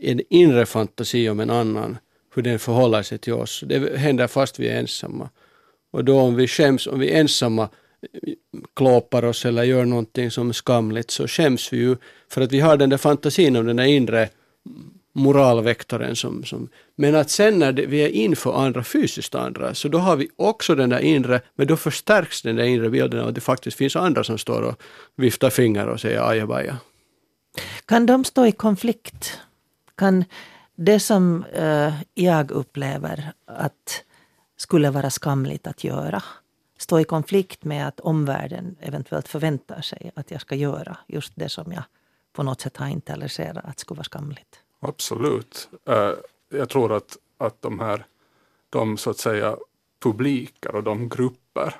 En 0.00 0.20
inre 0.30 0.66
fantasi 0.66 1.28
om 1.28 1.40
en 1.40 1.50
annan, 1.50 1.98
hur 2.34 2.42
den 2.42 2.58
förhåller 2.58 3.02
sig 3.02 3.18
till 3.18 3.32
oss. 3.32 3.64
Det 3.66 3.98
händer 3.98 4.26
fast 4.26 4.58
vi 4.58 4.68
är 4.68 4.78
ensamma. 4.78 5.30
Och 5.90 6.04
då 6.04 6.20
om 6.20 6.34
vi 6.34 6.48
skäms, 6.48 6.86
om 6.86 6.98
vi 6.98 7.10
är 7.10 7.20
ensamma 7.20 7.62
eh, 7.62 8.32
klåpar 8.74 9.24
oss 9.24 9.44
eller 9.44 9.62
gör 9.62 9.84
någonting 9.84 10.30
som 10.30 10.48
är 10.48 10.52
skamligt 10.52 11.10
så 11.10 11.28
skäms 11.28 11.72
vi 11.72 11.76
ju 11.76 11.96
för 12.28 12.40
att 12.40 12.52
vi 12.52 12.60
har 12.60 12.76
den 12.76 12.90
där 12.90 12.96
fantasin 12.96 13.56
om 13.56 13.66
den 13.66 13.76
där 13.76 13.84
inre 13.84 14.28
moralväktaren 15.16 16.16
som, 16.16 16.44
som 16.44 16.68
men 16.96 17.14
att 17.14 17.30
sen 17.30 17.58
när 17.58 17.72
det, 17.72 17.86
vi 17.86 18.00
är 18.00 18.08
inför 18.08 18.64
andra, 18.64 18.84
fysiskt 18.84 19.34
andra, 19.34 19.74
så 19.74 19.88
då 19.88 19.98
har 19.98 20.16
vi 20.16 20.28
också 20.36 20.74
den 20.74 20.90
där 20.90 20.98
inre, 20.98 21.40
men 21.54 21.66
då 21.66 21.76
förstärks 21.76 22.42
den 22.42 22.56
där 22.56 22.64
inre 22.64 22.90
bilden 22.90 23.20
av 23.20 23.28
att 23.28 23.34
det 23.34 23.40
faktiskt 23.40 23.76
finns 23.76 23.96
andra 23.96 24.24
som 24.24 24.38
står 24.38 24.62
och 24.62 24.82
viftar 25.16 25.50
fingrar 25.50 25.86
och 25.86 26.00
säger 26.00 26.30
ajabaja. 26.30 26.78
Kan 27.86 28.06
de 28.06 28.24
stå 28.24 28.46
i 28.46 28.52
konflikt? 28.52 29.40
Kan 29.94 30.24
det 30.76 31.00
som 31.00 31.44
uh, 31.58 31.94
jag 32.14 32.50
upplever 32.50 33.32
att 33.46 34.02
skulle 34.56 34.90
vara 34.90 35.10
skamligt 35.10 35.66
att 35.66 35.84
göra 35.84 36.22
stå 36.78 37.00
i 37.00 37.04
konflikt 37.04 37.64
med 37.64 37.88
att 37.88 38.00
omvärlden 38.00 38.76
eventuellt 38.80 39.28
förväntar 39.28 39.80
sig 39.80 40.10
att 40.14 40.30
jag 40.30 40.40
ska 40.40 40.54
göra 40.54 40.98
just 41.06 41.32
det 41.36 41.48
som 41.48 41.72
jag 41.72 41.82
på 42.32 42.42
något 42.42 42.60
sätt 42.60 42.76
har 42.76 42.88
internaliserat 42.88 43.64
att 43.64 43.80
skulle 43.80 43.96
vara 43.96 44.04
skamligt. 44.04 44.60
Absolut. 44.80 45.68
Eh, 45.88 46.12
jag 46.48 46.68
tror 46.68 46.92
att, 46.92 47.16
att 47.38 47.62
de 47.62 47.80
här 47.80 48.06
de 48.70 48.96
så 48.96 49.10
att 49.10 49.18
säga 49.18 49.56
publiker 50.02 50.74
och 50.74 50.82
de 50.82 51.08
grupper 51.08 51.74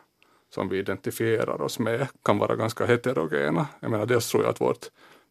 som 0.50 0.68
vi 0.68 0.78
identifierar 0.78 1.62
oss 1.62 1.78
med 1.78 2.08
kan 2.24 2.38
vara 2.38 2.56
ganska 2.56 2.86
heterogena. 2.86 3.66
Jag 3.80 3.90
menar 3.90 4.06
dels 4.06 4.30
tror 4.30 4.42
jag 4.42 4.50
att 4.50 4.60
vårt 4.60 4.86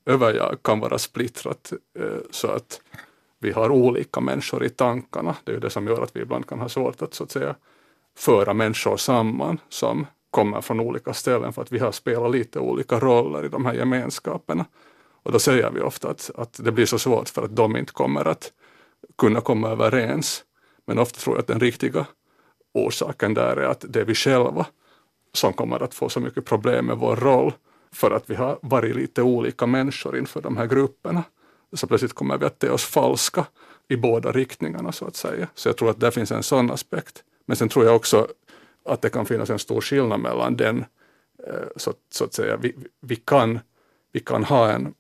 överjag 0.06 0.58
kan 0.62 0.80
vara 0.80 0.98
splittrat 0.98 1.74
eh, 2.00 2.18
så 2.32 2.48
att 2.48 2.82
vi 3.40 3.52
har 3.52 3.70
olika 3.70 4.20
människor 4.20 4.66
i 4.66 4.70
tankarna. 4.70 5.36
Det 5.44 5.52
är 5.52 5.54
ju 5.54 5.60
det 5.60 5.70
som 5.70 5.88
gör 5.88 6.02
att 6.02 6.16
vi 6.16 6.22
ibland 6.22 6.48
kan 6.48 6.60
ha 6.60 6.70
svårt 6.70 7.02
att 7.02 7.14
så 7.14 7.24
att 7.24 7.32
säga 7.32 7.56
föra 8.18 8.54
människor 8.54 8.98
samman 8.98 9.60
som 9.70 10.08
kommer 10.32 10.62
från 10.62 10.80
olika 10.80 11.14
ställen 11.14 11.54
för 11.54 11.62
att 11.62 11.72
vi 11.72 11.80
har 11.80 11.92
spelat 11.92 12.32
lite 12.32 12.60
olika 12.60 13.00
roller 13.00 13.46
i 13.46 13.50
de 13.50 13.66
här 13.66 13.74
gemenskaperna. 13.74 14.66
Och 15.26 15.32
då 15.32 15.40
säger 15.40 15.72
vi 15.72 15.82
ofta 15.82 16.10
att, 16.10 16.32
att 16.36 16.60
det 16.64 16.72
blir 16.72 16.86
så 16.86 17.00
svårt 17.00 17.30
för 17.30 17.44
att 17.44 17.56
de 17.56 17.78
inte 17.78 17.94
kommer 17.94 18.28
att 18.28 18.52
kunna 19.18 19.42
komma 19.42 19.70
överens. 19.70 20.44
Men 20.88 21.00
ofta 21.00 21.20
tror 21.20 21.36
jag 21.36 21.42
att 21.42 21.48
den 21.48 21.60
riktiga 21.60 22.06
orsaken 22.74 23.34
där 23.34 23.58
är 23.58 23.68
att 23.68 23.86
det 23.90 24.02
är 24.02 24.06
vi 24.06 24.16
själva 24.16 24.66
som 25.34 25.54
kommer 25.54 25.84
att 25.84 25.94
få 25.94 26.10
så 26.10 26.20
mycket 26.20 26.46
problem 26.46 26.86
med 26.86 26.98
vår 26.98 27.16
roll 27.16 27.54
för 27.92 28.12
att 28.12 28.30
vi 28.30 28.36
har 28.36 28.60
varit 28.62 28.96
lite 28.96 29.22
olika 29.22 29.66
människor 29.66 30.18
inför 30.18 30.42
de 30.42 30.58
här 30.58 30.66
grupperna. 30.66 31.24
Så 31.74 31.88
plötsligt 31.88 32.14
kommer 32.14 32.38
vi 32.38 32.46
att 32.46 32.60
te 32.60 32.70
oss 32.70 32.86
falska 32.86 33.46
i 33.88 33.98
båda 33.98 34.32
riktningarna 34.32 34.92
så 34.92 35.06
att 35.08 35.16
säga. 35.16 35.48
Så 35.56 35.70
jag 35.70 35.78
tror 35.78 35.90
att 35.90 36.00
det 36.00 36.12
finns 36.12 36.32
en 36.32 36.44
sån 36.44 36.72
aspekt. 36.72 37.24
Men 37.46 37.58
sen 37.58 37.70
tror 37.70 37.86
jag 37.86 37.96
också 37.96 38.28
att 38.86 39.02
det 39.02 39.10
kan 39.10 39.26
finnas 39.26 39.50
en 39.50 39.60
stor 39.60 39.82
skillnad 39.82 40.20
mellan 40.20 40.58
den, 40.58 40.86
eh, 41.48 41.68
så, 41.76 41.94
så 42.12 42.24
att 42.24 42.34
säga, 42.34 42.58
vi, 42.58 42.76
vi, 43.02 43.16
kan, 43.16 43.60
vi 44.12 44.20
kan 44.20 44.44
ha 44.44 44.72
en, 44.72 44.94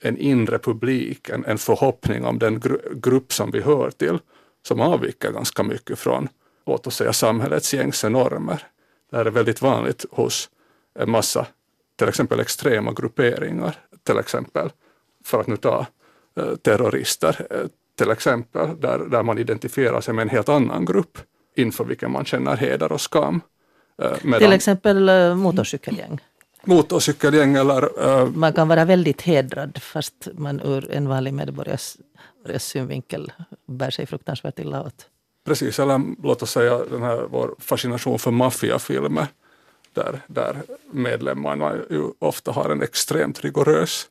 en 0.00 0.16
inre 0.16 0.58
publik, 0.58 1.28
en, 1.28 1.44
en 1.44 1.58
förhoppning 1.58 2.24
om 2.24 2.38
den 2.38 2.60
gru, 2.60 2.78
grupp 2.94 3.32
som 3.32 3.50
vi 3.50 3.60
hör 3.60 3.90
till, 3.90 4.18
som 4.66 4.80
avviker 4.80 5.32
ganska 5.32 5.62
mycket 5.62 5.98
från, 5.98 6.28
låt 6.66 6.86
oss 6.86 6.96
säga 6.96 7.12
samhällets 7.12 7.74
gängse 7.74 8.08
normer. 8.08 8.62
Det 9.10 9.16
här 9.16 9.24
är 9.24 9.30
väldigt 9.30 9.62
vanligt 9.62 10.04
hos 10.10 10.50
en 10.98 11.10
massa, 11.10 11.46
till 11.98 12.08
exempel 12.08 12.40
extrema 12.40 12.92
grupperingar, 12.92 13.74
till 14.06 14.18
exempel, 14.18 14.70
för 15.24 15.40
att 15.40 15.46
nu 15.46 15.56
ta 15.56 15.86
eh, 16.36 16.54
terrorister, 16.56 17.46
eh, 17.50 17.66
till 17.98 18.10
exempel, 18.10 18.80
där, 18.80 18.98
där 18.98 19.22
man 19.22 19.38
identifierar 19.38 20.00
sig 20.00 20.14
med 20.14 20.22
en 20.22 20.28
helt 20.28 20.48
annan 20.48 20.84
grupp 20.84 21.18
inför 21.56 21.84
vilken 21.84 22.10
man 22.10 22.24
känner 22.24 22.56
heder 22.56 22.92
och 22.92 23.00
skam. 23.00 23.40
Eh, 24.02 24.12
medan 24.22 24.40
Till 24.40 24.52
exempel 24.52 25.08
eh, 25.08 25.34
motorcykelgäng. 25.34 26.20
Motorcykelgäng 26.64 27.56
eller... 27.56 28.08
Uh, 28.08 28.30
man 28.30 28.52
kan 28.52 28.68
vara 28.68 28.84
väldigt 28.84 29.22
hedrad 29.22 29.78
fast 29.82 30.28
man 30.32 30.60
ur 30.60 30.90
en 30.90 31.08
vanlig 31.08 31.34
medborgares 31.34 31.98
synvinkel 32.58 33.32
bär 33.66 33.90
sig 33.90 34.06
fruktansvärt 34.06 34.58
illa 34.58 34.82
åt. 34.82 35.06
Precis, 35.44 35.78
eller 35.78 36.00
låt 36.22 36.42
oss 36.42 36.50
säga 36.50 36.78
den 36.84 37.02
här 37.02 37.26
vår 37.30 37.54
fascination 37.58 38.18
för 38.18 38.30
maffiafilmer 38.30 39.26
där, 39.92 40.20
där 40.26 40.62
medlemmarna 40.90 41.74
ju 41.90 42.04
ofta 42.18 42.52
har 42.52 42.70
en 42.70 42.82
extremt 42.82 43.40
rigorös 43.40 44.06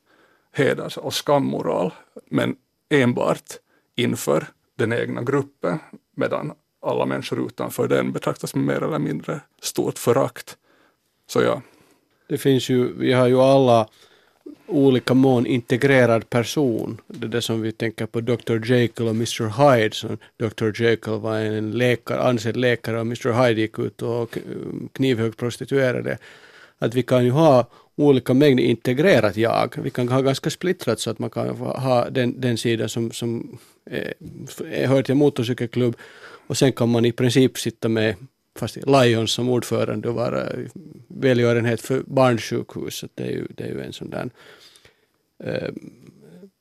heders 0.52 0.96
och 0.96 1.14
skammoral 1.14 1.92
men 2.30 2.56
enbart 2.90 3.52
inför 3.96 4.46
den 4.78 4.92
egna 4.92 5.22
gruppen 5.22 5.78
medan 6.16 6.52
alla 6.82 7.06
människor 7.06 7.46
utanför 7.46 7.88
den 7.88 8.12
betraktas 8.12 8.54
med 8.54 8.64
mer 8.64 8.82
eller 8.82 8.98
mindre 8.98 9.40
stort 9.62 9.98
förakt. 9.98 10.56
Så 11.26 11.42
ja. 11.42 11.62
Det 12.30 12.38
finns 12.38 12.68
ju, 12.68 12.92
vi 12.92 13.12
har 13.12 13.26
ju 13.26 13.40
alla 13.40 13.88
olika 14.66 15.14
mån 15.14 15.46
integrerad 15.46 16.30
person. 16.30 17.00
Det 17.06 17.26
är 17.26 17.28
det 17.28 17.42
som 17.42 17.62
vi 17.62 17.72
tänker 17.72 18.06
på 18.06 18.20
Dr. 18.20 18.72
Jekyll 18.72 19.06
och 19.06 19.14
Mr. 19.14 19.74
Hyde. 19.74 19.94
Så 19.94 20.08
Dr. 20.36 20.82
Jekyll 20.82 21.12
var 21.12 21.38
en 21.38 21.70
läkare, 21.70 22.20
ansedd 22.20 22.56
läkare 22.56 22.96
och 22.96 23.06
Mr. 23.06 23.32
Hyde 23.32 23.60
gick 23.60 23.78
ut 23.78 24.02
och 24.02 24.38
knivhögt 24.92 25.36
prostituerade. 25.36 26.18
Att 26.78 26.94
vi 26.94 27.02
kan 27.02 27.24
ju 27.24 27.30
ha 27.30 27.66
olika 27.96 28.34
mängder 28.34 28.64
integrerat 28.64 29.36
jag. 29.36 29.74
Vi 29.82 29.90
kan 29.90 30.08
ha 30.08 30.20
ganska 30.20 30.50
splittrat 30.50 31.00
så 31.00 31.10
att 31.10 31.18
man 31.18 31.30
kan 31.30 31.48
ha 31.58 32.10
den, 32.10 32.40
den 32.40 32.58
sidan 32.58 32.88
som, 32.88 33.10
som 33.10 33.58
eh, 33.90 33.98
är, 33.98 34.66
är, 34.66 34.86
hör 34.86 35.02
till 35.02 35.12
en 35.12 35.18
motorcykelklubb 35.18 35.96
och 36.46 36.56
sen 36.56 36.72
kan 36.72 36.88
man 36.88 37.04
i 37.04 37.12
princip 37.12 37.58
sitta 37.58 37.88
med 37.88 38.14
fast 38.60 38.78
Lions 38.86 39.32
som 39.32 39.48
ordförande 39.48 40.08
och 40.08 40.14
vara 40.14 40.46
välgörenhet 41.08 41.80
för 41.80 42.02
barnsjukhus. 42.06 43.04
Det 43.14 43.24
är 43.24 43.30
ju, 43.30 43.46
det 43.56 43.64
är 43.64 43.68
ju 43.68 43.82
en 43.82 43.92
sån 43.92 44.10
där... 44.10 44.30
Uh, 45.44 45.70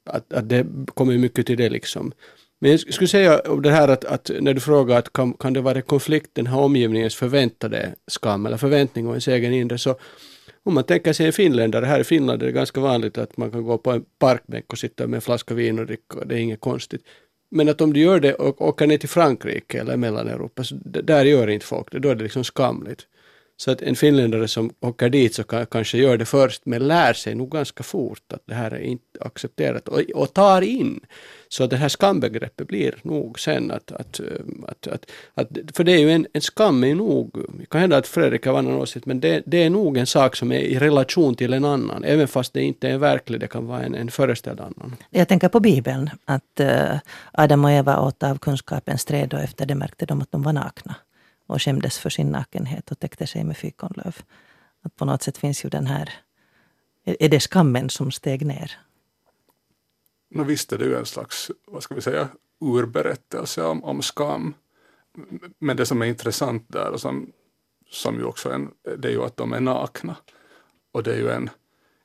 att, 0.06 0.34
att 0.34 0.50
det 0.50 0.66
kommer 0.94 1.18
mycket 1.18 1.46
till 1.46 1.58
det 1.58 1.70
liksom. 1.70 2.12
Men 2.60 2.72
jag 2.72 2.80
skulle 2.80 3.08
säga 3.08 3.40
om 3.40 3.62
det 3.62 3.72
här 3.72 3.88
att, 3.88 4.06
att 4.06 4.32
när 4.40 4.54
du 4.54 4.60
frågar 4.60 4.98
att 4.98 5.14
kan, 5.14 5.34
kan 5.34 5.54
det 5.54 5.62
vara 5.62 5.82
konflikt 5.82 6.30
den 6.34 6.48
här 6.48 6.60
omgivningens 6.60 7.16
förväntade 7.16 7.96
skam 8.08 8.46
eller 8.46 8.58
förväntning 8.58 9.08
och 9.08 9.14
ens 9.14 9.28
egen 9.28 9.54
inre 9.54 9.78
så 9.78 9.96
om 10.64 10.74
man 10.74 10.84
tänker 10.84 11.14
sig 11.14 11.26
en 11.26 11.34
finländare, 11.34 11.86
här 11.86 12.00
i 12.00 12.04
Finland 12.04 12.42
är 12.42 12.46
det 12.46 12.52
ganska 12.52 12.82
vanligt 12.82 13.18
att 13.18 13.38
man 13.38 13.52
kan 13.52 13.64
gå 13.64 13.78
på 13.78 13.92
en 13.92 14.06
parkbänk 14.20 14.66
och 14.72 14.78
sitta 14.78 15.08
med 15.08 15.18
en 15.18 15.22
flaska 15.22 15.54
vin 15.54 15.80
och 15.80 15.86
dricka, 15.86 16.26
det 16.26 16.36
är 16.36 16.40
inget 16.40 16.60
konstigt. 16.60 17.02
Men 17.52 17.70
att 17.70 17.82
om 17.82 17.94
du 17.94 18.00
gör 18.00 18.20
det 18.20 18.34
och 18.34 18.62
åker 18.62 18.88
ner 18.88 18.98
till 18.98 19.10
Frankrike 19.10 19.80
eller 19.80 19.98
Mellaneuropa, 19.98 20.64
så 20.64 20.76
där 20.84 21.26
gör 21.26 21.48
inte 21.48 21.66
folk 21.66 21.92
det, 21.92 22.00
då 22.00 22.10
är 22.10 22.16
det 22.16 22.24
liksom 22.24 22.44
skamligt. 22.44 23.08
Så 23.58 23.72
att 23.72 23.82
en 23.82 23.96
finländare 23.96 24.48
som 24.48 24.74
åker 24.80 25.10
dit 25.10 25.36
så 25.36 25.44
kan, 25.44 25.66
kanske 25.66 25.98
gör 25.98 26.18
det 26.18 26.26
först, 26.26 26.66
men 26.66 26.88
lär 26.88 27.14
sig 27.14 27.36
nog 27.36 27.52
ganska 27.52 27.84
fort 27.84 28.34
att 28.34 28.44
det 28.46 28.54
här 28.54 28.72
är 28.72 28.80
inte 28.80 29.20
accepterat 29.20 29.88
och, 29.88 30.00
och 30.00 30.34
tar 30.34 30.62
in. 30.62 31.00
Så 31.52 31.68
det 31.68 31.78
här 31.78 31.90
skambegreppet 31.90 32.68
blir 32.68 32.96
nog 33.02 33.40
sen 33.40 33.72
att, 33.72 33.92
att, 33.92 34.20
eh, 34.20 34.26
att, 34.68 34.88
att, 34.88 35.06
att 35.34 35.48
för 35.74 35.84
det 35.84 35.92
är 35.92 36.00
ju 36.00 36.12
en, 36.12 36.28
en 36.34 36.42
skam 36.42 36.84
är 36.84 36.96
nog, 36.96 37.46
det 37.60 37.66
kan 37.66 37.82
hända 37.82 37.98
att 37.98 38.08
Fredrik 38.08 38.46
har 38.46 38.58
annan 38.58 38.74
åsikt, 38.74 39.06
men 39.06 39.20
det, 39.20 39.44
det 39.46 39.64
är 39.64 39.70
nog 39.70 39.98
en 39.98 40.08
sak 40.08 40.36
som 40.36 40.52
är 40.52 40.60
i 40.60 40.80
relation 40.80 41.36
till 41.36 41.54
en 41.54 41.66
annan, 41.66 42.04
även 42.04 42.28
fast 42.28 42.54
det 42.54 42.64
inte 42.64 42.90
är 42.90 42.98
verklig, 42.98 43.40
det 43.40 43.48
kan 43.48 43.68
vara 43.68 43.84
en, 43.84 43.96
en 43.96 44.12
föreställd 44.12 44.60
annan. 44.60 44.96
Jag 45.10 45.28
tänker 45.28 45.50
på 45.50 45.60
Bibeln, 45.60 46.10
att 46.26 46.60
eh, 46.60 46.98
Adam 47.32 47.66
och 47.66 47.72
Eva 47.72 48.00
åt 48.00 48.24
av 48.24 48.38
kunskapens 48.38 49.06
träd 49.06 49.34
och 49.34 49.40
efter 49.40 49.66
det 49.66 49.76
märkte 49.76 50.06
de 50.06 50.22
att 50.22 50.32
de 50.32 50.44
var 50.44 50.54
nakna 50.54 50.96
och 51.48 51.62
skämdes 51.62 52.00
för 52.00 52.10
sin 52.10 52.28
nakenhet 52.28 52.92
och 52.92 53.00
täckte 53.00 53.28
sig 53.28 53.44
med 53.44 53.58
fikonlöv. 53.58 54.18
Att 54.84 54.96
på 54.96 55.06
något 55.06 55.24
sätt 55.24 55.38
finns 55.38 55.66
ju 55.66 55.70
den 55.70 55.88
här... 55.88 56.10
Är 57.06 57.30
det 57.30 57.40
skammen 57.40 57.90
som 57.90 58.12
steg 58.12 58.46
ner? 58.46 58.72
No, 60.30 60.44
visst 60.44 60.74
är 60.74 60.78
det 60.78 60.86
ju 60.86 60.96
en 60.96 61.06
slags, 61.06 61.52
vad 61.68 61.84
ska 61.84 61.96
vi 61.96 62.02
säga, 62.02 62.28
urberättelse 62.62 63.64
om, 63.64 63.84
om 63.84 64.02
skam. 64.02 64.54
Men 65.60 65.78
det 65.78 65.86
som 65.86 66.02
är 66.02 66.06
intressant 66.06 66.66
där 66.68 66.92
och 66.92 67.02
som, 67.02 67.32
som 67.90 68.16
ju 68.16 68.24
också 68.24 68.52
en, 68.52 68.72
det 68.98 69.08
är 69.08 69.12
ju 69.12 69.24
att 69.24 69.38
de 69.38 69.54
är 69.54 69.60
nakna. 69.60 70.16
Och 70.92 71.04
det 71.04 71.14
är 71.14 71.18
ju 71.18 71.30
en, 71.30 71.50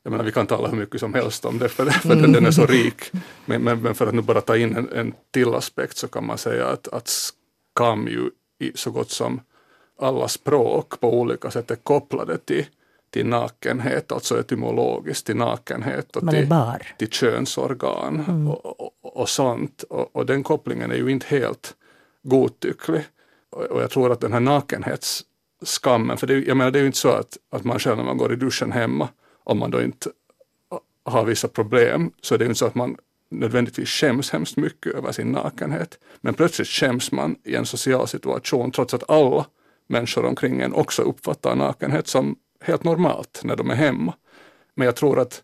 jag 0.03 0.11
menar 0.11 0.23
vi 0.23 0.31
kan 0.31 0.47
tala 0.47 0.67
hur 0.67 0.77
mycket 0.77 0.99
som 0.99 1.13
helst 1.13 1.45
om 1.45 1.59
det 1.59 1.69
för, 1.69 1.85
för 1.85 2.13
mm. 2.13 2.31
den 2.31 2.45
är 2.45 2.51
så 2.51 2.65
rik. 2.65 3.11
Men, 3.45 3.63
men, 3.63 3.81
men, 3.81 3.95
för 3.95 4.07
att 4.07 4.15
nu 4.15 4.21
bara 4.21 4.41
ta 4.41 4.57
in 4.57 4.75
en, 4.75 4.89
en 4.91 5.13
till 5.31 5.53
aspekt 5.53 5.97
så 5.97 6.07
kan 6.07 6.25
man 6.25 6.37
säga 6.37 6.67
att, 6.67 6.87
att 6.87 7.07
skam 7.07 8.07
ju 8.07 8.29
i 8.59 8.71
så 8.75 8.91
gott 8.91 9.11
som 9.11 9.41
alla 9.99 10.27
språk 10.27 10.99
på 10.99 11.19
olika 11.19 11.51
sätt 11.51 11.71
är 11.71 11.75
kopplade 11.75 12.37
till, 12.37 12.65
till 13.15 13.25
nakenhet, 13.25 14.11
alltså 14.11 14.39
etymologiskt 14.39 15.25
till 15.25 15.35
nakenhet 15.35 16.15
och 16.15 16.29
till, 16.29 16.49
till 16.97 17.09
könsorgan 17.09 18.25
mm. 18.27 18.47
och, 18.47 18.65
och, 18.81 18.91
och, 19.01 19.29
sånt. 19.29 19.83
Och, 19.83 20.15
och, 20.15 20.25
den 20.25 20.43
kopplingen 20.43 20.91
är 20.91 20.95
ju 20.95 21.11
inte 21.11 21.25
helt 21.27 21.75
godtycklig. 22.23 23.01
Och, 23.51 23.81
jag 23.81 23.89
tror 23.89 24.11
att 24.11 24.21
den 24.21 24.33
här 24.33 24.39
nakenhets 24.39 25.23
skammen, 25.65 26.17
för 26.17 26.27
det, 26.27 26.33
jag 26.33 26.57
menar 26.57 26.71
det 26.71 26.79
är 26.79 26.81
ju 26.81 26.85
inte 26.85 26.97
så 26.97 27.09
att, 27.09 27.37
att 27.51 27.63
man 27.63 27.79
själv 27.79 27.97
när 27.97 28.03
man 28.03 28.17
går 28.17 28.33
i 28.33 28.35
duschen 28.35 28.71
hemma, 28.71 29.09
om 29.43 29.59
man 29.59 29.71
då 29.71 29.81
inte 29.81 30.09
har 31.05 31.25
vissa 31.25 31.47
problem, 31.47 32.11
så 32.21 32.33
är 32.33 32.39
det 32.39 32.45
ju 32.45 32.49
inte 32.49 32.59
så 32.59 32.65
att 32.65 32.75
man 32.75 32.97
nödvändigtvis 33.31 33.89
skäms 33.89 34.31
hemskt 34.31 34.57
mycket 34.57 34.93
över 34.93 35.11
sin 35.11 35.27
nakenhet. 35.27 35.99
Men 36.21 36.33
plötsligt 36.33 36.67
skäms 36.67 37.11
man 37.11 37.35
i 37.43 37.55
en 37.55 37.65
social 37.65 38.07
situation 38.07 38.71
trots 38.71 38.93
att 38.93 39.09
alla 39.09 39.45
människor 39.87 40.25
omkring 40.25 40.61
en 40.61 40.73
också 40.73 41.01
uppfattar 41.01 41.55
nakenhet 41.55 42.07
som 42.07 42.35
helt 42.65 42.83
normalt 42.83 43.41
när 43.43 43.55
de 43.55 43.69
är 43.69 43.75
hemma. 43.75 44.13
Men 44.75 44.85
jag 44.85 44.95
tror 44.95 45.19
att 45.19 45.43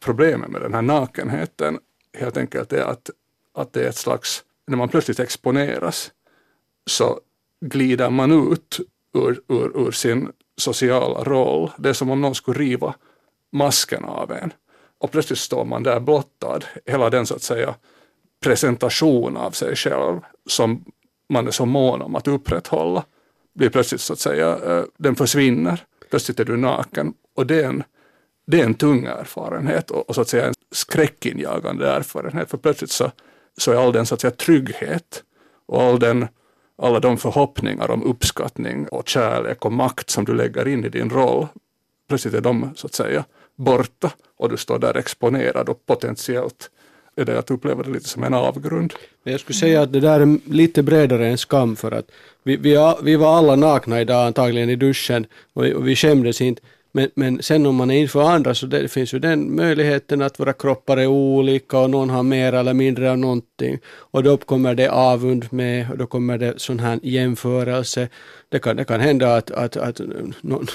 problemet 0.00 0.50
med 0.50 0.60
den 0.60 0.74
här 0.74 0.82
nakenheten 0.82 1.78
helt 2.18 2.36
enkelt 2.36 2.72
är 2.72 2.82
att, 2.82 3.10
att 3.54 3.72
det 3.72 3.84
är 3.84 3.88
ett 3.88 3.96
slags, 3.96 4.44
när 4.66 4.76
man 4.76 4.88
plötsligt 4.88 5.20
exponeras 5.20 6.12
så 6.86 7.20
glider 7.60 8.10
man 8.10 8.52
ut 8.52 8.80
ur, 9.14 9.40
ur, 9.48 9.86
ur 9.86 9.90
sin 9.90 10.32
sociala 10.56 11.24
roll. 11.24 11.70
Det 11.78 11.88
är 11.88 11.92
som 11.92 12.10
om 12.10 12.20
någon 12.20 12.34
skulle 12.34 12.58
riva 12.58 12.94
masken 13.52 14.04
av 14.04 14.32
en. 14.32 14.52
Och 14.98 15.10
plötsligt 15.10 15.38
står 15.38 15.64
man 15.64 15.82
där 15.82 16.00
blottad, 16.00 16.60
hela 16.86 17.10
den 17.10 17.26
så 17.26 17.34
att 17.34 17.42
säga 17.42 17.74
presentation 18.40 19.36
av 19.36 19.50
sig 19.50 19.76
själv 19.76 20.20
som 20.46 20.84
man 21.28 21.46
är 21.46 21.50
så 21.50 21.66
mån 21.66 22.02
om 22.02 22.16
att 22.16 22.28
upprätthålla 22.28 23.04
blir 23.54 23.70
plötsligt 23.70 24.00
så 24.00 24.12
att 24.12 24.18
säga, 24.18 24.58
eh, 24.58 24.84
den 24.96 25.16
försvinner. 25.16 25.84
Plötsligt 26.10 26.40
är 26.40 26.44
du 26.44 26.56
naken. 26.56 27.14
Och 27.36 27.46
det 27.46 27.62
är 27.62 27.68
en, 27.68 27.82
det 28.46 28.60
är 28.60 28.64
en 28.64 28.74
tung 28.74 29.04
erfarenhet 29.04 29.90
och, 29.90 30.08
och 30.08 30.14
så 30.14 30.20
att 30.20 30.28
säga 30.28 30.46
en 30.46 30.54
skräckinjagande 30.72 31.88
erfarenhet. 31.88 32.50
För 32.50 32.58
plötsligt 32.58 32.90
så, 32.90 33.10
så 33.58 33.72
är 33.72 33.76
all 33.76 33.92
den 33.92 34.06
så 34.06 34.14
att 34.14 34.20
säga 34.20 34.30
trygghet 34.30 35.22
och 35.66 35.82
all 35.82 35.98
den 35.98 36.26
alla 36.82 37.00
de 37.00 37.18
förhoppningar 37.18 37.90
om 37.90 38.02
uppskattning 38.02 38.88
och 38.88 39.08
kärlek 39.08 39.64
och 39.64 39.72
makt 39.72 40.10
som 40.10 40.24
du 40.24 40.34
lägger 40.34 40.68
in 40.68 40.84
i 40.84 40.88
din 40.88 41.10
roll, 41.10 41.46
plötsligt 42.08 42.34
är 42.34 42.40
de 42.40 42.70
så 42.76 42.86
att 42.86 42.94
säga 42.94 43.24
borta 43.56 44.10
och 44.36 44.50
du 44.50 44.56
står 44.56 44.78
där 44.78 44.96
exponerad 44.96 45.68
och 45.68 45.86
potentiellt 45.86 46.70
är 47.20 47.24
det 47.24 47.38
att 47.38 47.50
uppleva 47.50 47.82
det 47.82 47.90
lite 47.90 48.08
som 48.08 48.24
en 48.24 48.34
avgrund. 48.34 48.94
Jag 49.24 49.40
skulle 49.40 49.56
säga 49.56 49.82
att 49.82 49.92
det 49.92 50.00
där 50.00 50.20
är 50.20 50.38
lite 50.50 50.82
bredare 50.82 51.28
än 51.28 51.38
skam 51.38 51.76
för 51.76 51.92
att 51.92 52.10
vi, 52.42 52.56
vi, 52.56 52.94
vi 53.02 53.16
var 53.16 53.38
alla 53.38 53.56
nakna 53.56 54.00
idag 54.00 54.26
antagligen 54.26 54.70
i 54.70 54.76
duschen 54.76 55.26
och, 55.52 55.64
och 55.64 55.88
vi 55.88 55.96
skämdes 55.96 56.40
inte. 56.40 56.62
Men, 56.92 57.10
men 57.14 57.42
sen 57.42 57.66
om 57.66 57.76
man 57.76 57.90
är 57.90 57.98
inför 57.98 58.22
andra 58.22 58.54
så 58.54 58.66
det, 58.66 58.88
finns 58.88 59.14
ju 59.14 59.18
den 59.18 59.56
möjligheten 59.56 60.22
att 60.22 60.40
våra 60.40 60.52
kroppar 60.52 60.96
är 60.96 61.06
olika 61.06 61.78
och 61.78 61.90
någon 61.90 62.10
har 62.10 62.22
mer 62.22 62.52
eller 62.52 62.74
mindre 62.74 63.10
av 63.10 63.18
någonting. 63.18 63.78
Och 63.86 64.22
då 64.22 64.36
kommer 64.36 64.74
det 64.74 64.90
avund 64.90 65.46
med 65.50 65.90
och 65.90 65.98
då 65.98 66.06
kommer 66.06 66.38
det 66.38 66.54
sån 66.56 66.80
här 66.80 66.98
jämförelse. 67.02 68.08
Det 68.48 68.58
kan, 68.58 68.76
det 68.76 68.84
kan 68.84 69.00
hända 69.00 69.36
att, 69.36 69.50
att, 69.50 69.76
att 69.76 70.00
någon, 70.40 70.66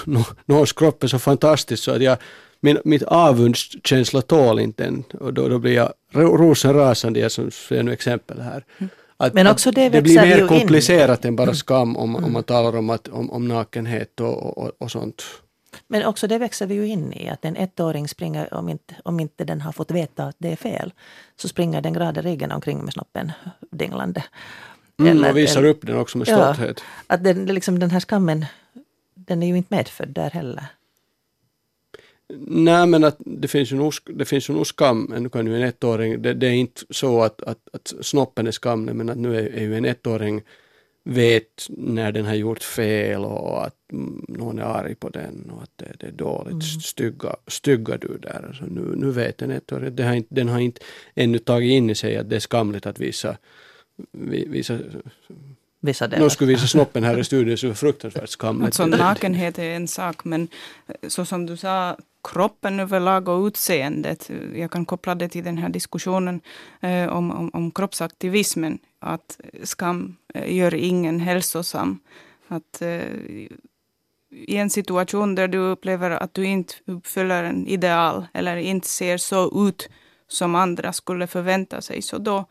någons 0.44 0.72
kropp 0.72 1.04
är 1.04 1.08
så 1.08 1.18
fantastisk 1.18 1.82
så 1.82 1.90
att 1.90 2.02
jag, 2.02 2.18
min, 2.60 2.78
mitt 2.84 3.02
avundskänsla 3.02 4.22
tål 4.22 4.60
inte 4.60 4.84
den 4.84 5.04
och 5.20 5.34
då, 5.34 5.48
då 5.48 5.58
blir 5.58 5.74
jag 5.74 5.92
rosenrasande, 6.12 7.20
jag 7.20 7.32
som 7.32 7.50
är 7.70 7.82
nu 7.82 7.92
exempel 7.92 8.40
här. 8.40 8.64
Att, 9.16 9.34
Men 9.34 9.46
också 9.46 9.70
det, 9.70 9.88
det 9.88 10.02
blir 10.02 10.20
mer 10.20 10.48
komplicerat 10.48 11.24
in. 11.24 11.28
än 11.28 11.36
bara 11.36 11.54
skam 11.54 11.96
om, 11.96 12.16
om 12.16 12.32
man 12.32 12.44
talar 12.44 12.78
om, 12.78 12.90
att, 12.90 13.08
om, 13.08 13.30
om 13.30 13.48
nakenhet 13.48 14.20
och, 14.20 14.58
och, 14.58 14.70
och 14.78 14.90
sånt. 14.90 15.24
Men 15.88 16.04
också 16.04 16.26
det 16.26 16.38
växer 16.38 16.66
vi 16.66 16.74
ju 16.74 16.86
in 16.86 17.12
i, 17.12 17.28
att 17.28 17.44
en 17.44 17.56
ettåring 17.56 18.08
springer, 18.08 18.54
om 18.54 18.68
inte, 18.68 18.94
om 19.04 19.20
inte 19.20 19.44
den 19.44 19.60
har 19.60 19.72
fått 19.72 19.90
veta 19.90 20.24
att 20.24 20.36
det 20.38 20.52
är 20.52 20.56
fel, 20.56 20.92
så 21.36 21.48
springer 21.48 21.80
den 21.80 21.92
gradeligen 21.92 22.52
omkring 22.52 22.84
med 22.84 22.92
snoppen 22.92 23.32
dinglande. 23.70 24.24
Mm, 24.98 25.12
eller, 25.12 25.30
och 25.30 25.36
visar 25.36 25.60
eller, 25.60 25.68
upp 25.70 25.86
den 25.86 25.98
också 25.98 26.18
med 26.18 26.26
stolthet. 26.26 26.76
Ja, 26.78 27.14
att 27.14 27.24
den, 27.24 27.46
liksom 27.46 27.78
den 27.78 27.90
här 27.90 28.00
skammen, 28.00 28.46
den 29.14 29.42
är 29.42 29.46
ju 29.46 29.56
inte 29.56 29.74
medfödd 29.74 30.08
där 30.08 30.30
heller. 30.30 30.64
Nej 32.48 32.86
men 32.86 33.04
att 33.04 33.16
det 33.18 33.48
finns 33.48 33.72
ju 33.72 33.76
nog, 33.76 33.92
det 34.04 34.24
finns 34.24 34.50
ju 34.50 34.54
nog 34.54 34.66
skam, 34.66 35.14
nu 35.18 35.28
kan 35.28 35.46
ju 35.46 35.62
en 35.62 35.68
ettåring, 35.68 36.22
det, 36.22 36.34
det 36.34 36.46
är 36.46 36.52
inte 36.52 36.82
så 36.90 37.22
att, 37.22 37.42
att, 37.42 37.58
att 37.72 37.94
snoppen 38.00 38.46
är 38.46 38.50
skamlig 38.50 38.94
men 38.94 39.08
att 39.08 39.18
nu 39.18 39.36
är, 39.36 39.54
är 39.54 39.60
ju 39.60 39.76
en 39.76 39.84
ettåring 39.84 40.42
vet 41.04 41.66
när 41.68 42.12
den 42.12 42.24
har 42.24 42.34
gjort 42.34 42.62
fel 42.62 43.24
och 43.24 43.66
att 43.66 43.76
någon 44.28 44.58
är 44.58 44.62
arg 44.62 44.94
på 44.94 45.08
den 45.08 45.50
och 45.50 45.62
att 45.62 45.70
det, 45.76 45.92
det 46.00 46.06
är 46.06 46.12
dåligt. 46.12 46.52
Mm. 46.52 46.60
Stygga, 46.60 47.36
stygga 47.46 47.96
du 47.96 48.18
där. 48.18 48.44
Alltså 48.48 48.64
nu, 48.64 48.92
nu 48.96 49.10
vet 49.10 49.38
den 49.38 49.50
ettåring, 49.50 49.96
den 49.96 50.06
har, 50.06 50.14
inte, 50.14 50.34
den 50.34 50.48
har 50.48 50.58
inte 50.58 50.80
ännu 51.14 51.38
tagit 51.38 51.70
in 51.70 51.90
i 51.90 51.94
sig 51.94 52.16
att 52.16 52.30
det 52.30 52.36
är 52.36 52.40
skamligt 52.40 52.86
att 52.86 53.00
visa, 53.00 53.36
visa 54.12 54.78
vissa 55.80 56.08
delar. 56.08 56.20
Någon 56.20 56.30
skulle 56.30 56.52
visa 56.52 56.66
snoppen 56.66 57.04
här 57.04 57.18
i 57.18 57.24
studion 57.24 57.56
så 57.56 57.74
fruktansvärt 57.74 58.28
skamligt. 58.28 58.66
Alltså 58.66 58.86
nakenhet 58.86 59.58
är 59.58 59.76
en 59.76 59.88
sak 59.88 60.24
men 60.24 60.48
så 61.08 61.24
som 61.24 61.46
du 61.46 61.56
sa 61.56 61.96
kroppen 62.32 62.80
överlag 62.80 63.28
och 63.28 63.46
utseendet. 63.46 64.30
Jag 64.54 64.70
kan 64.70 64.86
koppla 64.86 65.14
det 65.14 65.28
till 65.28 65.44
den 65.44 65.58
här 65.58 65.68
diskussionen 65.68 66.40
eh, 66.80 67.08
om, 67.08 67.30
om, 67.30 67.50
om 67.52 67.70
kroppsaktivismen. 67.70 68.78
Att 68.98 69.40
skam 69.62 70.16
eh, 70.34 70.54
gör 70.54 70.74
ingen 70.74 71.20
hälsosam. 71.20 71.98
Att 72.48 72.82
eh, 72.82 73.02
i 74.30 74.56
en 74.56 74.70
situation 74.70 75.34
där 75.34 75.48
du 75.48 75.58
upplever 75.58 76.10
att 76.10 76.34
du 76.34 76.44
inte 76.44 76.74
uppfyller 76.86 77.44
en 77.44 77.66
ideal 77.66 78.26
eller 78.34 78.56
inte 78.56 78.88
ser 78.88 79.18
så 79.18 79.68
ut 79.68 79.88
som 80.28 80.54
andra 80.54 80.92
skulle 80.92 81.26
förvänta 81.26 81.80
sig, 81.80 82.02
så 82.02 82.18
då, 82.18 82.44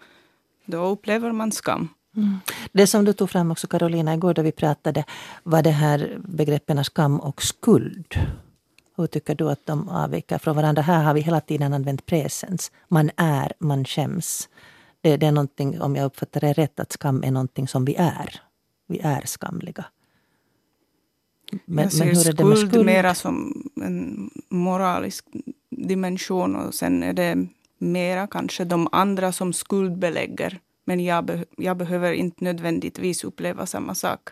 då 0.65 0.85
upplever 0.85 1.31
man 1.31 1.51
skam. 1.51 1.89
Mm. 2.15 2.39
Det 2.71 2.87
som 2.87 3.05
du 3.05 3.13
tog 3.13 3.29
fram 3.29 3.51
också 3.51 3.67
Carolina 3.67 4.13
igår 4.13 4.33
då 4.33 4.41
vi 4.41 4.51
pratade 4.51 5.03
var 5.43 5.61
det 5.61 5.69
här 5.69 6.17
begreppen 6.27 6.85
skam 6.85 7.19
och 7.19 7.43
skuld. 7.43 8.15
Hur 8.97 9.07
tycker 9.07 9.35
du 9.35 9.49
att 9.49 9.65
de 9.65 9.89
avviker 9.89 10.37
från 10.37 10.55
varandra? 10.55 10.81
Här 10.81 11.03
har 11.03 11.13
vi 11.13 11.21
hela 11.21 11.41
tiden 11.41 11.73
använt 11.73 12.05
presens. 12.05 12.71
Man 12.87 13.11
är, 13.17 13.53
man 13.59 13.85
skäms. 13.85 14.49
Det, 15.01 15.17
det 15.17 15.25
är 15.25 15.31
någonting, 15.31 15.81
om 15.81 15.95
jag 15.95 16.05
uppfattar 16.05 16.41
det 16.41 16.53
rätt, 16.53 16.79
att 16.79 16.91
skam 16.91 17.23
är 17.23 17.31
någonting 17.31 17.67
som 17.67 17.85
vi 17.85 17.95
är. 17.95 18.41
Vi 18.87 18.99
är 18.99 19.21
skamliga. 19.25 19.85
Men, 21.65 21.83
jag 21.83 21.93
ser 21.93 22.05
men 22.05 22.15
hur 22.15 22.29
är 22.29 22.33
det 22.33 22.45
med 22.45 22.57
skuld 22.57 22.85
mera 22.85 23.15
som 23.15 23.63
en 23.75 24.29
moralisk 24.49 25.25
dimension 25.69 26.55
och 26.55 26.73
sen 26.73 27.03
är 27.03 27.13
det 27.13 27.47
mera 27.77 28.27
kanske 28.27 28.65
de 28.65 28.87
andra 28.91 29.31
som 29.31 29.53
skuldbelägger. 29.53 30.59
Men 30.85 30.99
jag, 30.99 31.25
be 31.25 31.45
jag 31.57 31.77
behöver 31.77 32.13
inte 32.13 32.43
nödvändigtvis 32.43 33.23
uppleva 33.23 33.65
samma 33.65 33.95
sak. 33.95 34.29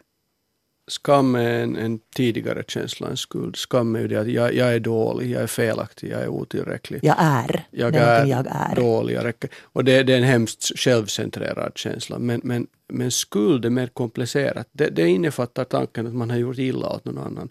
Skam 0.88 1.36
är 1.36 1.64
en, 1.64 1.76
en, 1.76 2.00
tidigare 2.16 2.64
känsla 2.68 3.08
än 3.08 3.18
skuld. 3.18 3.56
Skam 3.56 3.96
är 3.96 4.00
ju 4.00 4.08
det 4.08 4.16
att 4.16 4.28
jag, 4.28 4.54
jag, 4.54 4.76
är 4.76 4.80
dålig, 4.80 5.32
jag 5.32 5.44
är 5.44 5.48
felaktig, 5.48 6.12
jag 6.12 6.22
är 6.22 6.28
otillräcklig. 6.28 7.00
Jag 7.04 7.16
är. 7.20 7.66
Jag 7.72 7.96
är, 7.96 8.26
jag 8.26 8.48
är 8.50 8.76
dålig, 8.76 9.14
jag 9.14 9.26
räcker. 9.26 9.50
Och 9.64 9.84
det, 9.84 10.04
det, 10.04 10.14
är 10.14 10.18
en 10.18 10.24
hemskt 10.24 10.80
självcentrerad 10.80 11.72
känsla. 11.76 12.20
Men, 12.20 12.42
men, 12.44 12.68
men 12.88 13.12
skuld 13.12 13.66
är 13.66 13.70
mer 13.70 13.88
komplicerat. 13.88 14.68
Det, 14.72 14.90
det 14.90 15.08
innefattar 15.08 15.64
tanken 15.64 16.08
att 16.08 16.14
man 16.14 16.30
har 16.30 16.38
gjort 16.38 16.58
illa 16.58 16.90
åt 16.90 17.06
någon 17.06 17.18
annan. 17.18 17.50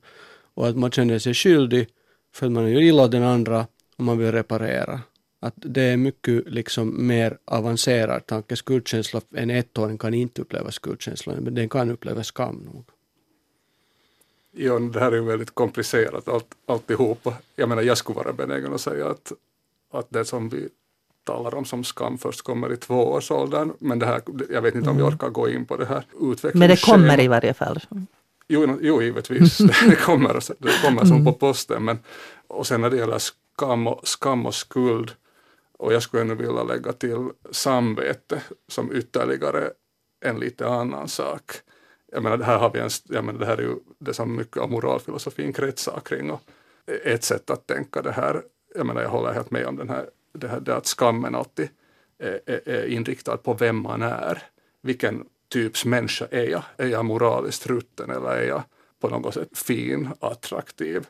Och 0.54 0.68
att 0.68 0.76
man 0.76 0.90
känner 0.90 1.18
sig 1.18 1.34
skyldig 1.34 1.88
för 2.34 2.46
att 2.46 2.52
man 2.52 2.62
har 2.62 2.70
gjort 2.70 2.82
illa 2.82 3.02
åt 3.02 3.10
den 3.10 3.22
andra 3.22 3.66
och 3.96 4.04
man 4.04 4.18
vill 4.18 4.32
reparera. 4.32 5.00
Att 5.40 5.54
det 5.56 5.82
är 5.82 5.96
mycket 5.96 6.48
liksom 6.48 7.06
mer 7.06 7.38
avancerad 7.44 8.26
tanke. 8.26 8.56
Skuldkänsla, 8.56 9.20
en 9.36 9.50
ettåring 9.50 9.98
kan 9.98 10.14
inte 10.14 10.42
uppleva 10.42 10.70
skuldkänsla, 10.70 11.34
men 11.40 11.54
den 11.54 11.68
kan 11.68 11.90
uppleva 11.90 12.24
skam 12.24 12.56
nog. 12.56 12.84
Ja, 14.54 14.78
det 14.78 15.00
här 15.00 15.12
är 15.12 15.16
ju 15.16 15.24
väldigt 15.24 15.54
komplicerat 15.54 16.28
allt, 16.28 16.54
alltihopa. 16.66 17.34
Jag 17.56 17.68
menar, 17.68 17.82
jag 17.82 17.98
skulle 17.98 18.16
vara 18.16 18.32
benägen 18.32 18.74
att 18.74 18.80
säga 18.80 19.06
att, 19.06 19.32
att 19.92 20.06
det 20.10 20.24
som 20.24 20.48
vi 20.48 20.68
talar 21.24 21.54
om 21.54 21.64
som 21.64 21.84
skam 21.84 22.18
först 22.18 22.42
kommer 22.42 22.72
i 22.72 22.76
tvåårsåldern, 22.76 23.72
men 23.78 23.98
det 23.98 24.06
här, 24.06 24.22
jag 24.50 24.62
vet 24.62 24.74
inte 24.74 24.90
om 24.90 24.96
vi 24.96 25.02
mm. 25.02 25.14
orkar 25.14 25.28
gå 25.28 25.48
in 25.48 25.66
på 25.66 25.76
det 25.76 25.86
här 25.86 26.04
Men 26.54 26.68
det 26.68 26.82
kommer 26.82 27.20
i 27.20 27.28
varje 27.28 27.54
fall? 27.54 27.80
Jo, 28.48 28.78
jo 28.80 29.02
givetvis, 29.02 29.58
det 29.88 29.96
kommer, 29.96 30.40
det 30.58 30.82
kommer 30.82 31.04
som 31.04 31.24
på 31.24 31.30
mm. 31.30 31.34
posten. 31.34 31.84
Men, 31.84 31.98
och 32.46 32.66
sen 32.66 32.80
när 32.80 32.90
det 32.90 32.96
gäller 32.96 33.18
skam 33.18 33.86
och, 33.86 34.08
skam 34.08 34.46
och 34.46 34.54
skuld, 34.54 35.10
och 35.78 35.92
jag 35.92 36.02
skulle 36.02 36.22
ännu 36.22 36.34
vilja 36.34 36.62
lägga 36.62 36.92
till 36.92 37.28
samvete 37.50 38.42
som 38.68 38.96
ytterligare 38.96 39.70
en 40.24 40.40
lite 40.40 40.68
annan 40.68 41.08
sak 41.08 41.52
jag 42.12 42.22
menar, 42.22 42.36
det 42.36 42.44
här 42.44 42.58
har 42.58 42.70
vi 42.70 42.80
en, 42.80 42.90
jag 43.08 43.24
menar, 43.24 43.38
det 43.38 43.46
här 43.46 43.56
är 43.56 43.62
ju 43.62 43.76
det 43.98 44.14
som 44.14 44.36
mycket 44.36 44.56
av 44.56 44.70
moralfilosofin 44.70 45.52
kretsar 45.52 46.00
kring 46.04 46.30
och 46.30 46.40
ett 47.04 47.24
sätt 47.24 47.50
att 47.50 47.66
tänka 47.66 48.02
det 48.02 48.12
här, 48.12 48.42
jag 48.74 48.86
menar 48.86 49.02
jag 49.02 49.08
håller 49.08 49.32
helt 49.32 49.50
med 49.50 49.66
om 49.66 49.76
den 49.76 49.88
här, 49.88 50.06
det 50.32 50.48
här 50.48 50.60
det 50.60 50.76
att 50.76 50.86
skammen 50.86 51.34
alltid 51.34 51.68
är, 52.18 52.40
är, 52.46 52.68
är 52.68 52.86
inriktad 52.86 53.36
på 53.36 53.54
vem 53.54 53.82
man 53.82 54.02
är. 54.02 54.42
Vilken 54.82 55.24
typs 55.48 55.84
människa 55.84 56.26
är 56.30 56.50
jag? 56.50 56.62
Är 56.76 56.86
jag 56.86 57.04
moraliskt 57.04 57.66
rutten 57.66 58.10
eller 58.10 58.28
är 58.28 58.48
jag 58.48 58.62
på 59.00 59.08
något 59.08 59.34
sätt 59.34 59.58
fin, 59.58 60.08
attraktiv? 60.20 61.06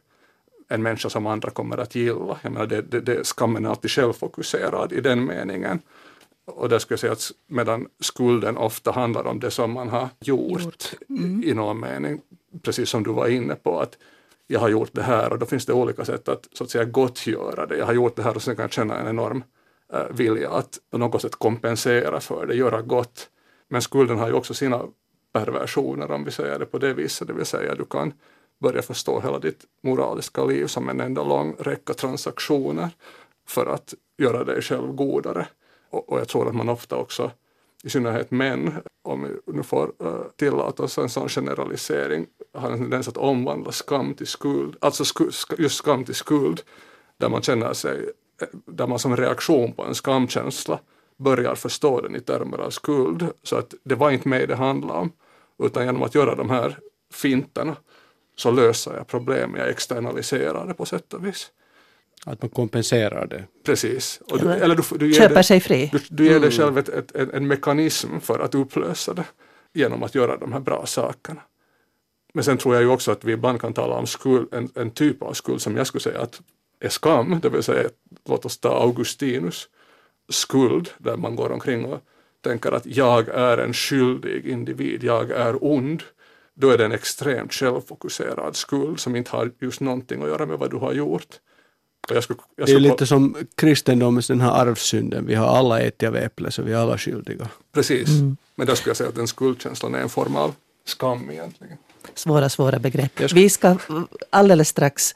En 0.69 0.83
människa 0.83 1.09
som 1.09 1.27
andra 1.27 1.51
kommer 1.51 1.79
att 1.79 1.95
gilla. 1.95 2.39
Jag 2.43 2.53
menar, 2.53 2.67
det, 2.67 2.83
det, 2.83 3.01
det, 3.01 3.25
skammen 3.25 3.65
är 3.65 3.71
alltid 3.71 3.91
självfokuserad 3.91 4.93
i 4.93 5.01
den 5.01 5.25
meningen. 5.25 5.79
Och 6.45 6.69
där 6.69 6.79
skulle 6.79 6.95
jag 6.95 7.01
säga 7.01 7.13
att 7.13 7.31
medan 7.47 7.89
skulden 8.01 8.57
ofta 8.57 8.91
handlar 8.91 9.27
om 9.27 9.41
det 9.41 9.51
som 9.51 9.73
man 9.73 9.89
har 9.89 10.09
gjort, 10.21 10.63
gjort. 10.63 10.93
Mm. 11.09 11.43
i 11.45 11.55
någon 11.55 11.81
mening, 11.81 12.21
precis 12.63 12.89
som 12.89 13.03
du 13.03 13.13
var 13.13 13.29
inne 13.29 13.55
på, 13.55 13.81
att 13.81 13.99
jag 14.47 14.61
har 14.61 14.69
gjort 14.69 14.91
det 14.93 15.03
här 15.03 15.33
och 15.33 15.39
då 15.39 15.47
finns 15.47 15.67
det 15.67 15.73
olika 15.73 16.05
sätt 16.05 16.29
att 16.29 16.49
så 16.53 16.65
att 16.65 16.71
säga 16.71 16.85
gottgöra 16.85 17.67
det. 17.67 17.77
Jag 17.77 17.87
har 17.87 17.93
gjort 17.93 18.17
det 18.17 18.23
här 18.23 18.37
och 18.37 18.43
sen 18.43 18.57
kan 18.57 18.63
jag 18.63 18.73
känna 18.73 18.99
en 18.99 19.09
enorm 19.09 19.45
äh, 19.93 20.07
vilja 20.11 20.51
att 20.51 20.79
på 20.91 20.99
något 20.99 21.23
sätt 21.23 21.37
kompensera 21.37 22.21
för 22.21 22.47
det, 22.47 22.55
göra 22.55 22.83
gott. 22.83 23.29
Men 23.69 23.83
skulden 23.83 24.19
har 24.19 24.29
ju 24.29 24.35
också 24.35 24.55
sina 24.55 24.83
perversioner 25.33 26.11
om 26.11 26.25
vi 26.25 26.31
säger 26.31 26.59
det 26.59 26.67
på 26.67 26.79
det 26.79 26.95
viset, 26.95 27.29
det 27.29 27.35
vill 27.35 27.47
säga 27.47 27.75
du 27.75 27.85
kan 27.85 28.13
börja 28.61 28.83
förstå 28.83 29.21
hela 29.21 29.39
ditt 29.39 29.65
moraliska 29.83 30.45
liv 30.45 30.67
som 30.67 30.89
en 30.89 31.01
enda 31.01 31.25
lång 31.25 31.55
räcka 31.59 31.95
transaktioner 31.95 32.91
för 33.49 33.67
att 33.67 33.95
göra 34.19 34.45
dig 34.45 34.63
själv 34.63 34.93
godare. 34.93 35.47
Och, 35.93 36.13
och 36.13 36.21
jag 36.21 36.29
tror 36.29 36.49
att 36.49 36.55
man 36.55 36.69
ofta 36.69 36.97
också, 36.97 37.31
i 37.85 37.91
synnerhet 37.91 38.31
män, 38.31 38.75
om 39.03 39.23
vi 39.23 39.53
nu 39.53 39.63
får 39.63 39.93
uh, 40.03 40.23
tillåta 40.37 40.83
oss 40.83 40.99
en 40.99 41.09
sån 41.09 41.29
generalisering, 41.29 42.27
har 42.55 42.71
en 42.71 42.79
tendens 42.79 43.09
att 43.09 43.17
omvandla 43.17 43.73
skam 43.73 44.15
till 44.15 44.27
skuld, 44.27 44.77
alltså 44.81 45.05
sku, 45.05 45.31
just 45.59 45.77
skam 45.77 46.05
till 46.05 46.15
skuld, 46.15 46.63
där 47.17 47.29
man 47.29 47.43
känner 47.43 47.73
sig, 47.73 48.11
eh, 48.43 48.49
där 48.53 48.87
man 48.87 48.99
som 48.99 49.17
reaktion 49.17 49.73
på 49.73 49.85
en 49.85 49.95
skamkänsla 49.95 50.79
börjar 51.17 51.55
förstå 51.55 52.01
den 52.01 52.17
i 52.17 52.21
termer 52.21 52.59
av 52.59 52.71
skuld. 52.71 53.27
Så 53.43 53.57
att 53.57 53.75
det 53.85 53.95
var 53.95 54.11
inte 54.11 54.29
mig 54.29 54.47
det 54.47 54.57
handlade 54.57 55.01
om, 55.01 55.13
utan 55.63 55.85
genom 55.85 56.03
att 56.03 56.15
göra 56.15 56.35
de 56.35 56.51
här 56.51 56.79
finterna 57.13 57.77
så 58.37 58.51
löser 58.51 58.97
jag 58.97 59.07
problem, 59.07 59.55
jag 59.57 59.69
externaliserar 59.69 60.67
det 60.67 60.75
på 60.75 60.85
sätt 60.85 61.15
och 61.15 61.27
vis. 61.27 61.51
Att 62.27 62.43
man 62.43 62.49
kompenserar 62.49 63.27
det. 63.27 63.45
Precis. 63.65 64.21
Och 64.31 64.39
du, 64.39 64.53
eller 64.53 64.77
du, 64.77 64.99
du 64.99 65.13
Köper 65.13 65.35
det, 65.35 65.43
sig 65.43 65.61
fri. 65.61 65.91
Du, 65.93 65.99
du 66.11 66.25
ger 66.25 66.31
mm. 66.31 66.43
dig 66.43 66.51
själv 66.51 66.79
ett, 66.79 66.89
ett, 66.89 67.17
en, 67.17 67.31
en 67.31 67.47
mekanism 67.47 68.19
för 68.21 68.39
att 68.39 68.55
upplösa 68.55 69.15
det 69.15 69.25
genom 69.75 70.03
att 70.03 70.15
göra 70.15 70.37
de 70.37 70.53
här 70.53 70.61
bra 70.61 70.87
sakerna. 70.87 71.41
Men 72.35 72.45
sen 72.45 72.59
tror 72.59 72.75
jag 72.75 72.83
ju 72.83 72.89
också 72.89 73.13
att 73.13 73.25
vi 73.25 73.33
ibland 73.33 73.61
kan 73.61 73.73
tala 73.73 73.95
om 73.95 74.07
skuld, 74.07 74.49
en, 74.55 74.69
en 74.75 74.91
typ 74.91 75.23
av 75.23 75.33
skuld 75.33 75.63
som 75.63 75.77
jag 75.77 75.87
skulle 75.87 76.03
säga 76.03 76.21
att 76.21 76.41
är 76.81 76.89
skam, 76.89 77.41
det 77.43 77.49
vill 77.49 77.63
säga 77.63 77.89
låt 78.29 78.45
oss 78.45 78.59
ta 78.59 78.69
Augustinus 78.69 79.69
skuld 80.29 80.91
där 80.99 81.17
man 81.17 81.37
går 81.37 81.53
omkring 81.53 81.85
och 81.85 82.01
tänker 82.41 82.73
att 82.73 82.87
jag 82.87 83.29
är 83.29 83.59
en 83.59 83.75
skyldig 83.75 84.47
individ, 84.47 85.05
jag 85.05 85.31
är 85.31 85.65
ond 85.65 86.03
då 86.55 86.71
är 86.71 86.79
det 86.79 86.85
en 86.85 86.93
extremt 86.93 87.53
självfokuserad 87.53 88.57
skuld 88.57 89.01
som 89.01 89.17
inte 89.17 89.31
har 89.31 89.51
just 89.59 89.81
någonting 89.81 90.23
att 90.23 90.29
göra 90.29 90.47
med 90.47 90.59
vad 90.59 90.71
du 90.71 90.77
har 90.77 90.93
gjort. 90.93 91.41
Jag 92.09 92.25
skulle, 92.25 92.39
jag 92.57 92.67
det 92.67 92.73
är 92.73 92.81
lite 92.81 93.07
som 93.07 93.37
kristendomens 93.55 94.27
den 94.27 94.41
här 94.41 94.51
arvssynden, 94.51 95.27
vi 95.27 95.35
har 95.35 95.47
alla 95.47 95.81
ätit 95.81 96.09
av 96.09 96.17
äpple 96.17 96.51
så 96.51 96.63
vi 96.63 96.73
är 96.73 96.77
alla 96.77 96.99
skyldiga. 96.99 97.49
Precis, 97.73 98.09
mm. 98.09 98.37
men 98.55 98.67
där 98.67 98.75
skulle 98.75 98.91
jag 98.91 98.97
säga 98.97 99.09
att 99.09 99.15
den 99.15 99.29
skuldkänslan 99.29 99.95
är 99.95 99.99
en 99.99 100.09
form 100.09 100.37
av 100.37 100.55
skam 100.85 101.31
egentligen. 101.31 101.77
Svåra, 102.15 102.49
svåra 102.49 102.79
begrepp. 102.79 103.13
Ska... 103.17 103.35
Vi 103.35 103.51
ska 103.51 103.77
alldeles 104.31 104.69
strax 104.69 105.15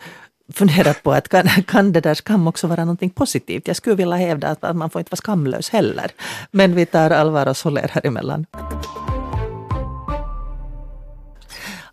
fundera 0.53 0.95
på 0.95 1.13
att 1.13 1.29
kan, 1.29 1.49
kan 1.49 1.93
det 1.93 2.01
där 2.01 2.15
skam 2.15 2.47
också 2.47 2.67
vara 2.67 2.85
någonting 2.85 3.11
positivt? 3.11 3.69
Jag 3.69 3.77
skulle 3.77 3.97
vilja 3.97 4.17
hävda 4.17 4.49
att, 4.49 4.77
man 4.77 4.91
får 4.91 5.01
inte 5.01 5.11
vara 5.11 5.17
skamlös 5.17 5.71
heller. 5.71 6.11
Men 6.51 6.75
vi 6.75 6.87
tar 6.87 7.11
allvar 7.11 7.47
och 7.47 7.57
håller 7.57 7.89
här 7.93 8.07
emellan. 8.07 8.47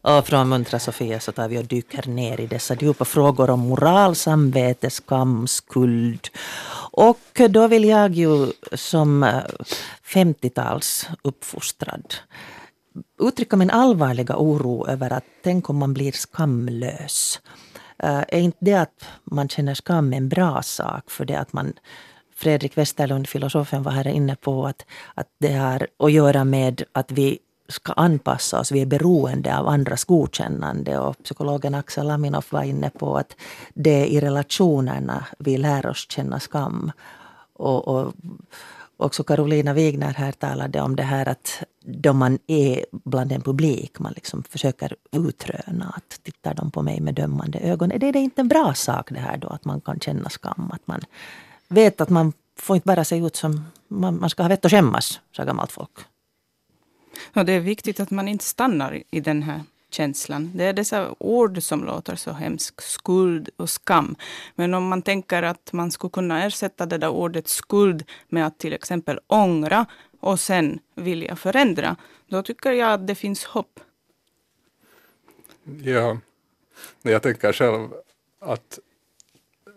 Och 0.03 0.27
från 0.27 0.49
Muntra 0.49 0.79
Sofia 0.79 1.19
så 1.19 1.31
tar 1.31 1.47
vi 1.47 1.57
och 1.57 1.65
dyker 1.65 2.07
ner 2.07 2.39
i 2.39 2.47
dessa 2.47 2.75
djupa 2.75 3.05
frågor 3.05 3.49
om 3.49 3.59
moral, 3.59 4.15
samvete, 4.15 4.89
skam, 4.89 5.47
skuld. 5.47 6.27
Och 6.91 7.41
då 7.49 7.67
vill 7.67 7.83
jag 7.83 8.13
ju 8.13 8.51
som 8.73 9.23
eh, 9.23 9.43
50-tals 10.05 11.07
uppfostrad 11.21 12.15
uttrycka 13.19 13.55
min 13.55 13.69
allvarliga 13.69 14.35
oro 14.37 14.87
över 14.87 15.13
att 15.13 15.23
tänk 15.43 15.69
om 15.69 15.77
man 15.77 15.93
blir 15.93 16.11
skamlös. 16.11 17.41
Eh, 17.97 18.23
är 18.27 18.39
inte 18.39 18.57
det 18.61 18.73
att 18.73 19.05
man 19.23 19.49
känner 19.49 19.73
skam 19.73 20.13
en 20.13 20.29
bra 20.29 20.61
sak 20.61 21.11
för 21.11 21.25
det 21.25 21.35
att 21.35 21.53
man 21.53 21.73
Fredrik 22.35 22.77
Westerlund, 22.77 23.29
filosofen, 23.29 23.83
var 23.83 23.91
här 23.91 24.07
inne 24.07 24.35
på 24.35 24.65
att, 24.65 24.85
att 25.13 25.27
det 25.39 25.53
har 25.53 25.87
att 25.99 26.11
göra 26.11 26.43
med 26.43 26.83
att 26.91 27.11
vi 27.11 27.39
ska 27.67 27.93
anpassa 27.93 28.59
oss. 28.59 28.71
Vi 28.71 28.81
är 28.81 28.85
beroende 28.85 29.57
av 29.57 29.67
andras 29.67 30.03
godkännande. 30.03 30.99
Och 30.99 31.23
psykologen 31.23 31.75
Axel 31.75 32.11
Aminoff 32.11 32.51
var 32.51 32.63
inne 32.63 32.89
på 32.89 33.17
att 33.17 33.35
det 33.73 33.89
är 33.89 34.05
i 34.05 34.19
relationerna 34.19 35.25
vi 35.39 35.57
lär 35.57 35.85
oss 35.85 36.05
känna 36.09 36.39
skam. 36.39 36.91
Och, 37.53 37.87
och 37.87 38.13
också 38.97 39.23
Carolina 39.23 39.73
Wigner 39.73 40.13
här 40.13 40.31
talade 40.31 40.81
om 40.81 40.95
det 40.95 41.03
här 41.03 41.29
att 41.29 41.63
då 41.85 42.13
man 42.13 42.39
är 42.47 42.85
bland 42.91 43.31
en 43.31 43.41
publik, 43.41 43.99
man 43.99 44.13
liksom 44.15 44.43
försöker 44.43 44.95
utröna 45.11 45.93
att 45.97 46.23
tittar 46.23 46.53
de 46.53 46.71
på 46.71 46.81
mig 46.81 47.01
med 47.01 47.13
dömande 47.13 47.59
ögon. 47.59 47.91
Är 47.91 47.99
det 47.99 48.19
inte 48.19 48.41
en 48.41 48.47
bra 48.47 48.73
sak 48.73 49.09
det 49.11 49.19
här 49.19 49.37
då 49.37 49.47
att 49.47 49.65
man 49.65 49.81
kan 49.81 49.99
känna 49.99 50.29
skam? 50.29 50.71
Att 50.73 50.87
man 50.87 51.01
vet 51.67 52.01
att 52.01 52.09
man 52.09 52.33
får 52.59 52.75
inte 52.75 52.87
bara 52.87 53.03
se 53.03 53.17
ut 53.17 53.35
som 53.35 53.65
man, 53.87 54.19
man 54.19 54.29
ska 54.29 54.43
ha 54.43 54.49
vett 54.49 54.65
att 54.65 54.71
skämmas, 54.71 55.19
sa 55.35 55.43
gammalt 55.43 55.71
folk. 55.71 55.91
Och 57.33 57.45
det 57.45 57.53
är 57.53 57.59
viktigt 57.59 57.99
att 57.99 58.11
man 58.11 58.27
inte 58.27 58.45
stannar 58.45 59.03
i 59.11 59.19
den 59.19 59.43
här 59.43 59.61
känslan. 59.89 60.51
Det 60.55 60.63
är 60.63 60.73
dessa 60.73 61.15
ord 61.19 61.63
som 61.63 61.85
låter 61.85 62.15
så 62.15 62.31
hemskt, 62.31 62.83
skuld 62.83 63.49
och 63.57 63.69
skam. 63.69 64.15
Men 64.55 64.73
om 64.73 64.87
man 64.87 65.01
tänker 65.01 65.43
att 65.43 65.73
man 65.73 65.91
skulle 65.91 66.11
kunna 66.11 66.43
ersätta 66.43 66.85
det 66.85 66.97
där 66.97 67.09
ordet 67.09 67.47
skuld 67.47 68.03
med 68.29 68.47
att 68.47 68.57
till 68.57 68.73
exempel 68.73 69.19
ångra 69.27 69.85
och 70.19 70.39
sen 70.39 70.79
vilja 70.95 71.35
förändra, 71.35 71.95
då 72.27 72.43
tycker 72.43 72.71
jag 72.71 72.93
att 72.93 73.07
det 73.07 73.15
finns 73.15 73.45
hopp. 73.45 73.79
Ja, 75.83 76.17
jag 77.01 77.21
tänker 77.21 77.53
själv 77.53 77.89
att 78.39 78.79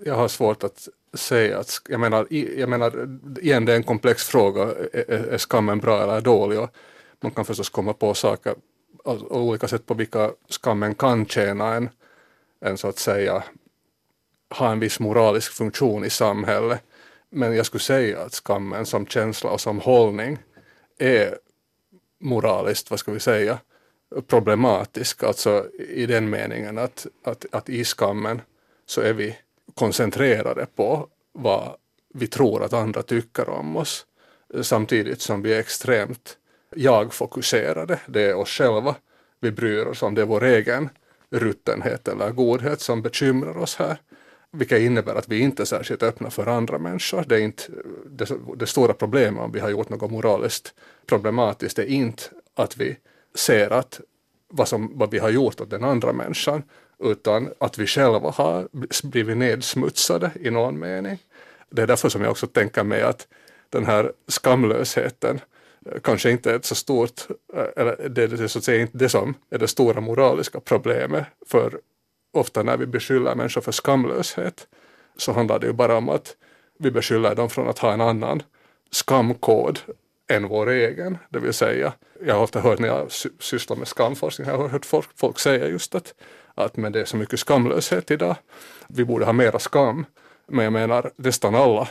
jag 0.04 0.14
har 0.14 0.28
svårt 0.28 0.64
att 0.64 0.88
säga 1.14 1.58
att, 1.58 1.82
jag 1.88 2.00
menar, 2.00 2.26
jag 2.30 2.68
menar 2.68 3.18
igen 3.40 3.64
det 3.64 3.72
är 3.72 3.76
en 3.76 3.82
komplex 3.82 4.24
fråga, 4.24 4.62
är, 4.92 5.10
är 5.10 5.38
skammen 5.38 5.78
bra 5.78 6.02
eller 6.02 6.20
dålig? 6.20 6.60
Och 6.60 6.70
man 7.20 7.32
kan 7.32 7.44
förstås 7.44 7.68
komma 7.68 7.92
på 7.92 8.14
saker 8.14 8.54
och 9.04 9.40
olika 9.40 9.68
sätt 9.68 9.86
på 9.86 9.94
vilka 9.94 10.32
skammen 10.48 10.94
kan 10.94 11.26
tjäna 11.26 11.74
en, 11.74 11.88
en 12.60 12.78
så 12.78 12.88
att 12.88 12.98
säga 12.98 13.44
ha 14.50 14.72
en 14.72 14.80
viss 14.80 15.00
moralisk 15.00 15.52
funktion 15.52 16.04
i 16.04 16.10
samhället. 16.10 16.82
Men 17.30 17.56
jag 17.56 17.66
skulle 17.66 17.82
säga 17.82 18.22
att 18.22 18.34
skammen 18.34 18.86
som 18.86 19.06
känsla 19.06 19.50
och 19.50 19.60
som 19.60 19.80
hållning 19.80 20.38
är 20.98 21.38
moraliskt, 22.20 22.90
vad 22.90 23.00
ska 23.00 23.12
vi 23.12 23.20
säga, 23.20 23.58
problematisk. 24.26 25.22
Alltså 25.22 25.66
i 25.88 26.06
den 26.06 26.30
meningen 26.30 26.78
att, 26.78 27.06
att, 27.24 27.46
att 27.52 27.68
i 27.68 27.84
skammen 27.84 28.42
så 28.86 29.00
är 29.00 29.12
vi 29.12 29.38
koncentrerade 29.74 30.66
på 30.76 31.08
vad 31.32 31.76
vi 32.14 32.26
tror 32.26 32.62
att 32.62 32.72
andra 32.72 33.02
tycker 33.02 33.48
om 33.48 33.76
oss 33.76 34.06
samtidigt 34.62 35.20
som 35.20 35.42
vi 35.42 35.54
är 35.54 35.60
extremt 35.60 36.38
jag-fokuserade, 36.74 38.00
det 38.06 38.22
är 38.22 38.34
oss 38.34 38.50
själva 38.50 38.94
vi 39.40 39.50
bryr 39.50 39.86
oss 39.86 40.02
om, 40.02 40.14
det 40.14 40.22
är 40.22 40.26
vår 40.26 40.44
egen 40.44 40.88
ruttenhet 41.30 42.08
eller 42.08 42.30
godhet 42.30 42.80
som 42.80 43.02
bekymrar 43.02 43.56
oss 43.56 43.76
här. 43.76 43.96
Vilket 44.50 44.80
innebär 44.80 45.14
att 45.14 45.28
vi 45.28 45.38
inte 45.38 45.62
är 45.62 45.64
särskilt 45.64 46.02
öppna 46.02 46.30
för 46.30 46.46
andra 46.46 46.78
människor. 46.78 47.24
Det, 47.28 47.36
är 47.36 47.40
inte, 47.40 47.62
det, 48.06 48.30
det 48.56 48.66
stora 48.66 48.94
problemet 48.94 49.42
om 49.42 49.52
vi 49.52 49.60
har 49.60 49.70
gjort 49.70 49.88
något 49.88 50.10
moraliskt 50.10 50.74
problematiskt 51.06 51.78
är 51.78 51.86
inte 51.86 52.22
att 52.54 52.76
vi 52.76 52.96
ser 53.34 53.70
att 53.70 54.00
vad, 54.48 54.68
som, 54.68 54.98
vad 54.98 55.10
vi 55.10 55.18
har 55.18 55.30
gjort 55.30 55.60
åt 55.60 55.70
den 55.70 55.84
andra 55.84 56.12
människan 56.12 56.62
utan 56.98 57.48
att 57.58 57.78
vi 57.78 57.86
själva 57.86 58.30
har 58.30 58.68
blivit 59.06 59.36
nedsmutsade 59.36 60.30
i 60.40 60.50
någon 60.50 60.78
mening. 60.78 61.18
Det 61.70 61.82
är 61.82 61.86
därför 61.86 62.08
som 62.08 62.22
jag 62.22 62.30
också 62.30 62.46
tänker 62.46 62.84
mig 62.84 63.02
att 63.02 63.28
den 63.70 63.86
här 63.86 64.12
skamlösheten 64.28 65.40
kanske 66.02 66.30
inte 66.30 66.50
är 66.50 66.56
ett 66.56 66.64
så 66.64 66.74
stort, 66.74 67.20
eh, 67.54 67.66
eller 67.76 68.08
det 68.08 68.22
är 68.22 68.46
så 68.46 68.58
att 68.58 68.64
säga 68.64 68.82
inte 68.82 68.98
det 68.98 69.08
som 69.08 69.34
är 69.50 69.58
det 69.58 69.68
stora 69.68 70.00
moraliska 70.00 70.60
problemet. 70.60 71.26
För 71.46 71.80
ofta 72.32 72.62
när 72.62 72.76
vi 72.76 72.86
beskyller 72.86 73.34
människor 73.34 73.60
för 73.60 73.72
skamlöshet 73.72 74.66
så 75.16 75.32
handlar 75.32 75.58
det 75.58 75.66
ju 75.66 75.72
bara 75.72 75.96
om 75.96 76.08
att 76.08 76.36
vi 76.78 76.90
beskyller 76.90 77.34
dem 77.34 77.50
från 77.50 77.68
att 77.68 77.78
ha 77.78 77.92
en 77.92 78.00
annan 78.00 78.42
skamkod 78.90 79.80
än 80.28 80.48
vår 80.48 80.70
egen. 80.70 81.18
Det 81.28 81.38
vill 81.38 81.52
säga, 81.52 81.92
jag 82.24 82.34
har 82.34 82.42
ofta 82.42 82.60
hört 82.60 82.78
när 82.78 82.88
jag 82.88 83.12
sysslar 83.40 83.76
med 83.76 83.88
skamforskning, 83.88 84.48
jag 84.48 84.58
har 84.58 84.68
hört 84.68 84.86
folk, 84.86 85.08
folk 85.14 85.38
säga 85.38 85.68
just 85.68 85.94
att, 85.94 86.14
att 86.54 86.76
men 86.76 86.92
det 86.92 87.00
är 87.00 87.04
så 87.04 87.16
mycket 87.16 87.40
skamlöshet 87.40 88.10
idag, 88.10 88.36
vi 88.88 89.04
borde 89.04 89.24
ha 89.24 89.32
mera 89.32 89.58
skam. 89.58 90.06
Men 90.48 90.64
jag 90.64 90.72
menar 90.72 91.10
nästan 91.16 91.54
alla 91.54 91.88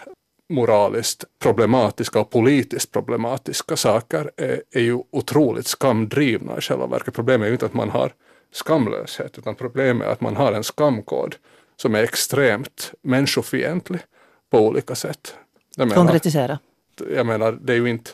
moraliskt 0.50 1.26
problematiska 1.40 2.20
och 2.20 2.30
politiskt 2.30 2.92
problematiska 2.92 3.76
saker 3.76 4.32
är, 4.38 4.62
är 4.72 4.82
ju 4.82 5.00
otroligt 5.12 5.68
skamdrivna 5.68 6.58
i 6.58 6.62
själva 6.62 6.88
verket. 6.88 7.14
Problemet 7.14 7.46
är 7.46 7.48
ju 7.48 7.54
inte 7.54 7.66
att 7.66 7.74
man 7.74 7.90
har 7.90 8.14
skamlöshet 8.54 9.38
utan 9.38 9.56
problemet 9.56 10.08
är 10.08 10.12
att 10.12 10.22
man 10.22 10.36
har 10.36 10.54
en 10.54 10.64
skamkod 10.64 11.36
som 11.76 11.96
är 11.96 12.04
extremt 12.04 12.92
människofientlig 13.02 14.02
på 14.50 14.60
olika 14.60 14.96
sätt. 14.96 15.36
Jag 15.76 15.88
menar, 15.88 16.02
Konkretisera. 16.02 16.60
Jag 17.12 17.26
menar, 17.26 17.52
det 17.62 17.74
är 17.74 17.78
ju 17.78 17.90
inte 17.90 18.12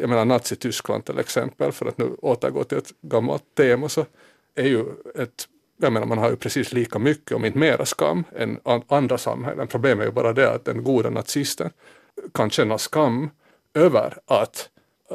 jag 0.00 0.08
menar 0.08 0.24
Nazityskland 0.24 1.04
till 1.04 1.18
exempel, 1.18 1.72
för 1.72 1.86
att 1.86 1.98
nu 1.98 2.16
återgå 2.22 2.64
till 2.64 2.78
ett 2.78 2.92
gammalt 3.02 3.54
tema, 3.54 3.88
så 3.88 4.06
är 4.54 4.66
ju 4.66 4.84
ett 5.14 5.48
jag 5.76 5.92
menar, 5.92 6.06
man 6.06 6.18
har 6.18 6.30
ju 6.30 6.36
precis 6.36 6.72
lika 6.72 6.98
mycket, 6.98 7.32
om 7.32 7.44
inte 7.44 7.58
mera 7.58 7.86
skam, 7.86 8.24
än 8.36 8.60
andra 8.88 9.18
samhällen. 9.18 9.66
Problemet 9.66 10.02
är 10.02 10.06
ju 10.06 10.12
bara 10.12 10.32
det 10.32 10.50
att 10.50 10.64
den 10.64 10.84
goda 10.84 11.10
nazisten 11.10 11.70
kan 12.34 12.50
känna 12.50 12.78
skam 12.78 13.30
över 13.74 14.18
att 14.26 14.68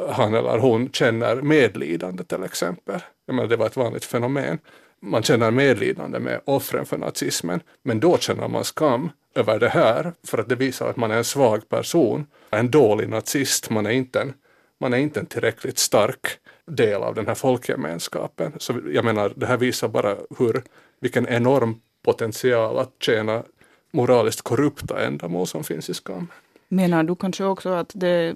han 0.09 0.33
eller 0.33 0.59
hon 0.59 0.91
känner 0.91 1.35
medlidande 1.35 2.23
till 2.23 2.43
exempel. 2.43 2.99
Jag 3.25 3.35
menar, 3.35 3.49
det 3.49 3.57
var 3.57 3.65
ett 3.65 3.75
vanligt 3.75 4.05
fenomen. 4.05 4.59
Man 5.01 5.23
känner 5.23 5.51
medlidande 5.51 6.19
med 6.19 6.41
offren 6.45 6.85
för 6.85 6.97
nazismen, 6.97 7.61
men 7.83 7.99
då 7.99 8.17
känner 8.17 8.47
man 8.47 8.63
skam 8.63 9.09
över 9.35 9.59
det 9.59 9.69
här 9.69 10.13
för 10.27 10.37
att 10.37 10.49
det 10.49 10.55
visar 10.55 10.89
att 10.89 10.97
man 10.97 11.11
är 11.11 11.17
en 11.17 11.23
svag 11.23 11.69
person, 11.69 12.25
en 12.49 12.71
dålig 12.71 13.09
nazist, 13.09 13.69
man 13.69 13.85
är 13.85 13.91
inte 13.91 14.21
en, 14.21 14.33
man 14.81 14.93
är 14.93 14.97
inte 14.97 15.19
en 15.19 15.25
tillräckligt 15.25 15.77
stark 15.77 16.27
del 16.65 17.03
av 17.03 17.15
den 17.15 17.27
här 17.27 17.35
folkgemenskapen. 17.35 18.53
Så 18.57 18.79
jag 18.93 19.05
menar, 19.05 19.33
det 19.35 19.45
här 19.45 19.57
visar 19.57 19.87
bara 19.87 20.17
hur, 20.37 20.63
vilken 20.99 21.27
enorm 21.27 21.81
potential 22.03 22.77
att 22.77 22.91
tjäna 22.99 23.43
moraliskt 23.91 24.41
korrupta 24.41 25.05
ändamål 25.05 25.47
som 25.47 25.63
finns 25.63 25.89
i 25.89 25.93
skam. 25.93 26.27
Menar 26.67 27.03
du 27.03 27.15
kanske 27.15 27.43
också 27.43 27.69
att 27.69 27.91
det 27.93 28.07
är 28.07 28.35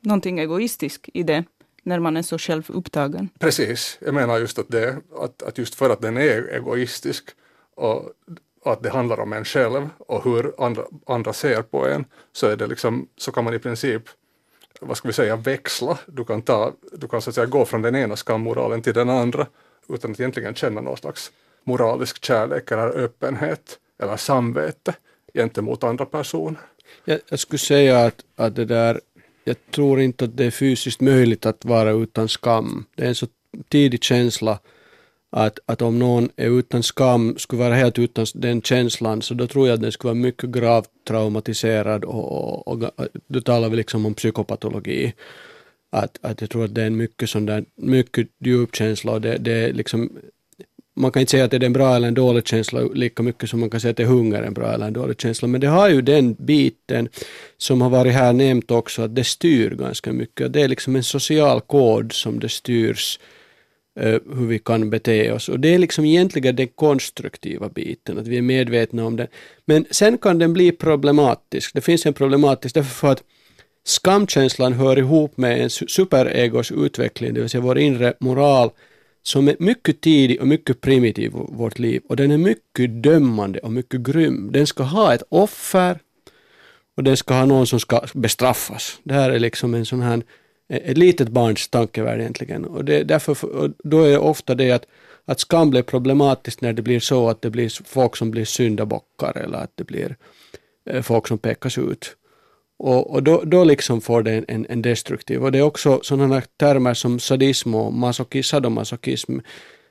någonting 0.00 0.38
egoistiskt 0.38 1.08
i 1.14 1.22
det? 1.22 1.44
när 1.84 2.00
man 2.00 2.16
är 2.16 2.22
så 2.22 2.38
självupptagen. 2.38 3.28
Precis, 3.38 3.98
jag 4.00 4.14
menar 4.14 4.38
just 4.38 4.58
att, 4.58 4.68
det, 4.68 4.96
att, 5.18 5.42
att 5.42 5.58
just 5.58 5.74
för 5.74 5.90
att 5.90 6.00
den 6.00 6.16
är 6.16 6.54
egoistisk 6.54 7.30
och 7.74 8.10
att 8.64 8.82
det 8.82 8.90
handlar 8.90 9.20
om 9.20 9.32
en 9.32 9.44
själv 9.44 9.88
och 9.98 10.24
hur 10.24 10.54
andra, 10.58 10.82
andra 11.06 11.32
ser 11.32 11.62
på 11.62 11.86
en 11.88 12.04
så, 12.32 12.46
är 12.46 12.56
det 12.56 12.66
liksom, 12.66 13.08
så 13.16 13.32
kan 13.32 13.44
man 13.44 13.54
i 13.54 13.58
princip 13.58 14.02
vad 14.86 14.96
ska 14.96 15.08
vi 15.08 15.14
säga, 15.14 15.36
växla. 15.36 15.98
Du 16.06 16.24
kan, 16.24 16.42
ta, 16.42 16.72
du 16.92 17.08
kan 17.08 17.22
så 17.22 17.30
att 17.30 17.34
säga 17.34 17.46
gå 17.46 17.64
från 17.64 17.82
den 17.82 17.96
ena 17.96 18.16
skammoralen 18.16 18.82
till 18.82 18.94
den 18.94 19.10
andra 19.10 19.46
utan 19.88 20.10
att 20.10 20.20
egentligen 20.20 20.54
känna 20.54 20.80
någon 20.80 20.96
slags 20.96 21.32
moralisk 21.64 22.24
kärlek 22.24 22.70
eller 22.70 22.88
öppenhet 22.88 23.78
eller 24.02 24.16
samvete 24.16 24.94
gentemot 25.34 25.84
andra 25.84 26.04
personer. 26.04 26.60
Jag, 27.04 27.20
jag 27.28 27.38
skulle 27.38 27.58
säga 27.58 28.04
att, 28.06 28.24
att 28.36 28.56
det 28.56 28.64
där, 28.64 29.00
jag 29.44 29.56
tror 29.70 30.00
inte 30.00 30.24
att 30.24 30.36
det 30.36 30.44
är 30.44 30.50
fysiskt 30.50 31.00
möjligt 31.00 31.46
att 31.46 31.64
vara 31.64 31.90
utan 31.90 32.28
skam. 32.28 32.84
Det 32.94 33.04
är 33.04 33.08
en 33.08 33.14
så 33.14 33.26
tidig 33.68 34.04
känsla 34.04 34.58
att, 35.36 35.58
att 35.66 35.82
om 35.82 35.98
någon 35.98 36.28
är 36.36 36.58
utan 36.58 36.82
skam, 36.82 37.34
skulle 37.38 37.62
vara 37.62 37.74
helt 37.74 37.98
utan 37.98 38.26
den 38.34 38.62
känslan, 38.62 39.22
så 39.22 39.34
då 39.34 39.46
tror 39.46 39.68
jag 39.68 39.74
att 39.74 39.80
den 39.80 39.92
skulle 39.92 40.08
vara 40.08 40.22
mycket 40.22 40.50
gravt 40.50 40.90
traumatiserad 41.08 42.04
och, 42.04 42.32
och, 42.32 42.68
och 42.68 42.90
då 43.26 43.40
talar 43.40 43.68
vi 43.68 43.76
liksom 43.76 44.06
om 44.06 44.14
psykopatologi. 44.14 45.12
Att, 45.90 46.18
att 46.22 46.40
jag 46.40 46.50
tror 46.50 46.64
att 46.64 46.74
det 46.74 46.82
är 46.82 46.86
en 46.86 46.96
mycket 46.96 47.30
sån 47.30 47.46
där, 47.46 47.64
mycket 47.76 48.28
djup 48.44 48.76
känsla 48.76 49.12
och 49.12 49.20
det, 49.20 49.36
det 49.38 49.52
är 49.52 49.72
liksom 49.72 50.10
man 50.94 51.10
kan 51.10 51.20
inte 51.20 51.30
säga 51.30 51.44
att 51.44 51.50
det 51.50 51.56
är 51.56 51.64
en 51.64 51.72
bra 51.72 51.96
eller 51.96 52.08
en 52.08 52.14
dålig 52.14 52.48
känsla 52.48 52.80
lika 52.80 53.22
mycket 53.22 53.50
som 53.50 53.60
man 53.60 53.70
kan 53.70 53.80
säga 53.80 53.90
att 53.90 53.96
det 53.96 54.02
är 54.02 54.06
hunger 54.06 54.42
en 54.42 54.54
bra 54.54 54.72
eller 54.72 54.86
en 54.86 54.92
dålig 54.92 55.20
känsla. 55.20 55.48
Men 55.48 55.60
det 55.60 55.66
har 55.66 55.88
ju 55.88 56.02
den 56.02 56.36
biten 56.38 57.08
som 57.58 57.80
har 57.80 57.90
varit 57.90 58.12
här 58.12 58.32
nämnt 58.32 58.70
också, 58.70 59.02
att 59.02 59.14
det 59.14 59.24
styr 59.24 59.70
ganska 59.70 60.12
mycket. 60.12 60.52
Det 60.52 60.62
är 60.62 60.68
liksom 60.68 60.96
en 60.96 61.04
social 61.04 61.60
kod 61.60 62.12
som 62.12 62.40
det 62.40 62.48
styrs 62.48 63.18
Eh, 64.00 64.18
hur 64.36 64.46
vi 64.46 64.58
kan 64.58 64.90
bete 64.90 65.32
oss. 65.32 65.48
Och 65.48 65.60
det 65.60 65.74
är 65.74 65.78
liksom 65.78 66.04
egentligen 66.04 66.56
den 66.56 66.68
konstruktiva 66.68 67.68
biten, 67.68 68.18
att 68.18 68.26
vi 68.26 68.38
är 68.38 68.42
medvetna 68.42 69.04
om 69.06 69.16
den. 69.16 69.26
Men 69.64 69.86
sen 69.90 70.18
kan 70.18 70.38
den 70.38 70.52
bli 70.52 70.72
problematisk. 70.72 71.74
Det 71.74 71.80
finns 71.80 72.06
en 72.06 72.12
problematisk 72.12 72.74
därför 72.74 73.08
att 73.08 73.22
skamkänslan 73.84 74.72
hör 74.72 74.98
ihop 74.98 75.36
med 75.36 75.62
en 75.62 75.70
superegos 75.70 76.72
utveckling, 76.72 77.34
det 77.34 77.40
vill 77.40 77.50
säga 77.50 77.60
vår 77.60 77.78
inre 77.78 78.14
moral, 78.20 78.70
som 79.22 79.48
är 79.48 79.56
mycket 79.58 80.00
tidig 80.00 80.40
och 80.40 80.46
mycket 80.46 80.80
primitiv 80.80 81.24
i 81.24 81.30
vårt 81.32 81.78
liv. 81.78 82.02
Och 82.08 82.16
den 82.16 82.30
är 82.30 82.38
mycket 82.38 83.02
dömande 83.02 83.58
och 83.58 83.72
mycket 83.72 84.00
grym. 84.00 84.52
Den 84.52 84.66
ska 84.66 84.82
ha 84.82 85.14
ett 85.14 85.22
offer 85.28 85.98
och 86.96 87.04
den 87.04 87.16
ska 87.16 87.34
ha 87.34 87.46
någon 87.46 87.66
som 87.66 87.80
ska 87.80 88.00
bestraffas. 88.14 89.00
Det 89.02 89.14
här 89.14 89.30
är 89.30 89.38
liksom 89.38 89.74
en 89.74 89.86
sån 89.86 90.02
här 90.02 90.22
Eh, 90.72 90.90
ett 90.90 90.98
litet 90.98 91.28
barns 91.28 91.68
tankevärld 91.68 92.20
egentligen. 92.20 92.64
Och, 92.64 92.84
det, 92.84 93.04
därför, 93.04 93.44
och 93.44 93.70
då 93.84 94.02
är 94.02 94.18
ofta 94.18 94.54
det 94.54 94.70
att, 94.70 94.86
att 95.24 95.40
skam 95.40 95.70
blir 95.70 95.82
problematiskt 95.82 96.60
när 96.60 96.72
det 96.72 96.82
blir 96.82 97.00
så 97.00 97.28
att 97.28 97.42
det 97.42 97.50
blir 97.50 97.84
folk 97.84 98.16
som 98.16 98.30
blir 98.30 98.44
syndabockar 98.44 99.38
eller 99.38 99.58
att 99.58 99.72
det 99.74 99.84
blir 99.84 100.16
eh, 100.90 101.02
folk 101.02 101.28
som 101.28 101.38
pekas 101.38 101.78
ut. 101.78 102.16
Och, 102.78 103.10
och 103.10 103.22
då, 103.22 103.42
då 103.44 103.64
liksom 103.64 104.00
får 104.00 104.22
det 104.22 104.44
en, 104.48 104.66
en 104.68 104.82
destruktiv, 104.82 105.44
och 105.44 105.52
det 105.52 105.58
är 105.58 105.62
också 105.62 106.00
sådana 106.02 106.42
termer 106.56 106.94
som 106.94 107.18
sadism 107.18 107.74
och 107.74 107.92
masochism, 107.92 108.50
sadomasochism. 108.50 109.38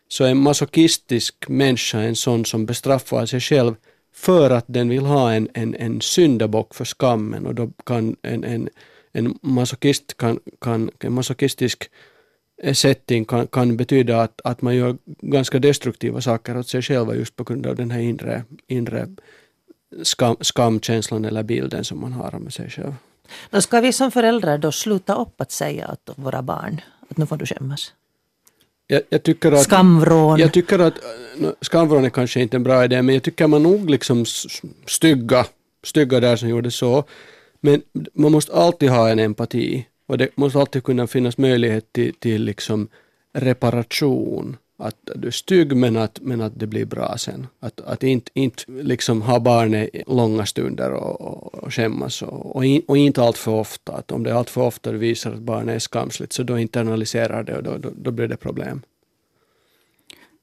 Så 0.08 0.26
en 0.26 0.38
masochistisk 0.38 1.36
människa 1.48 2.00
är 2.00 2.08
en 2.08 2.15
sån 2.15 2.46
som 2.46 2.65
bestraffar 2.65 3.26
sig 3.26 3.39
själv 3.39 3.76
för 4.13 4.50
att 4.50 4.65
den 4.67 4.89
vill 4.89 5.06
ha 5.06 5.34
en, 5.34 5.50
en, 5.54 5.76
en 5.76 6.02
syndabock 6.02 6.76
för 6.76 6.86
skammen 6.86 7.46
och 7.46 7.56
då 7.56 7.70
kan 7.86 8.15
en, 8.22 8.44
en 8.44 8.70
en 9.13 9.39
masochist 9.41 10.17
kan, 10.17 10.39
kan, 10.62 10.89
en 11.00 11.13
masochistisk 11.13 11.89
setting 12.74 13.26
kan, 13.26 13.47
kan 13.47 13.78
betyda 13.78 14.21
att, 14.21 14.41
att 14.43 14.62
man 14.62 14.76
gör 14.76 14.97
ganska 15.21 15.60
destruktiva 15.60 16.21
saker 16.21 16.58
åt 16.58 16.67
sig 16.67 16.82
själva 16.82 17.15
just 17.15 17.36
på 17.36 17.43
grund 17.43 17.67
av 17.67 17.76
den 17.76 17.91
här 17.91 18.00
inre, 18.00 18.43
inre 18.67 19.08
skam, 20.04 20.36
skamkänslan 20.41 21.26
eller 21.26 21.43
bilden 21.43 21.84
som 21.84 22.02
man 22.02 22.13
har 22.13 22.39
med 22.39 22.54
sig 22.54 22.69
själv. 22.69 22.95
Då 23.50 23.62
ska 23.62 23.82
vi 23.82 23.93
som 23.93 24.12
föräldrar 24.12 24.58
då 24.58 24.71
sluta 24.71 25.15
upp 25.15 25.41
att 25.41 25.52
säga 25.52 25.91
åt 25.91 26.17
våra 26.17 26.41
barn 26.41 26.82
att 27.10 27.17
nu 27.17 27.26
får 27.26 27.38
du 27.38 27.45
skämmas? 27.45 27.93
Jag, 28.88 29.02
jag 29.10 29.24
tycker 29.24 29.52
att, 29.52 29.63
skamvrån. 29.63 30.39
Jag 30.39 30.54
tycker 30.54 30.80
att 30.80 30.93
skamvrån 31.62 32.06
är 32.06 32.10
kanske 32.10 32.41
inte 32.41 32.58
en 32.58 32.63
bra 32.63 32.86
idé, 32.86 33.02
men 33.02 33.15
jag 33.15 33.24
tycker 33.24 33.47
man 33.47 33.63
nog 33.63 33.89
liksom 33.89 34.26
stygga, 34.88 35.45
stygga 35.84 36.19
där 36.19 36.36
som 36.36 36.50
gjorde 36.50 36.71
så. 36.71 37.04
Men 37.62 37.82
man 38.13 38.32
måste 38.32 38.54
alltid 38.54 38.89
ha 38.89 39.10
en 39.10 39.19
empati 39.19 39.88
och 40.06 40.17
det 40.17 40.38
måste 40.38 40.60
alltid 40.60 40.84
kunna 40.84 41.08
finnas 41.08 41.38
möjlighet 41.38 41.93
till, 41.93 42.13
till 42.13 42.43
liksom 42.43 42.88
reparation. 43.34 44.58
Att 44.78 44.95
du 45.15 45.28
är 45.28 45.32
stygg 45.32 45.76
men 45.76 45.97
att, 45.97 46.19
men 46.21 46.41
att 46.41 46.60
det 46.60 46.67
blir 46.67 46.86
bra 46.86 47.17
sen. 47.17 47.47
Att, 47.60 47.82
att 47.82 48.04
inte, 48.04 48.32
inte 48.34 48.63
liksom 48.67 49.21
ha 49.21 49.39
barnet 49.39 49.89
långa 50.08 50.45
stunder 50.45 50.91
och, 50.91 51.21
och, 51.21 51.56
och 51.56 51.74
skämmas 51.74 52.21
och, 52.21 52.56
och, 52.56 52.65
in, 52.65 52.82
och 52.88 52.97
inte 52.97 53.24
allt 53.24 53.38
för 53.38 53.52
ofta. 53.52 53.93
Att 53.93 54.12
om 54.12 54.24
det 54.24 54.36
allt 54.36 54.50
för 54.50 54.62
ofta 54.62 54.91
visar 54.91 55.32
att 55.32 55.39
barnet 55.39 55.76
är 55.76 55.80
skamsligt 55.80 56.34
så 56.34 56.43
då 56.43 56.60
internaliserar 56.60 57.43
det 57.43 57.58
och 57.58 57.63
då, 57.63 57.78
då, 57.78 57.89
då 57.95 58.12
blir 58.12 58.28
det 58.28 58.38
problem. 58.38 58.82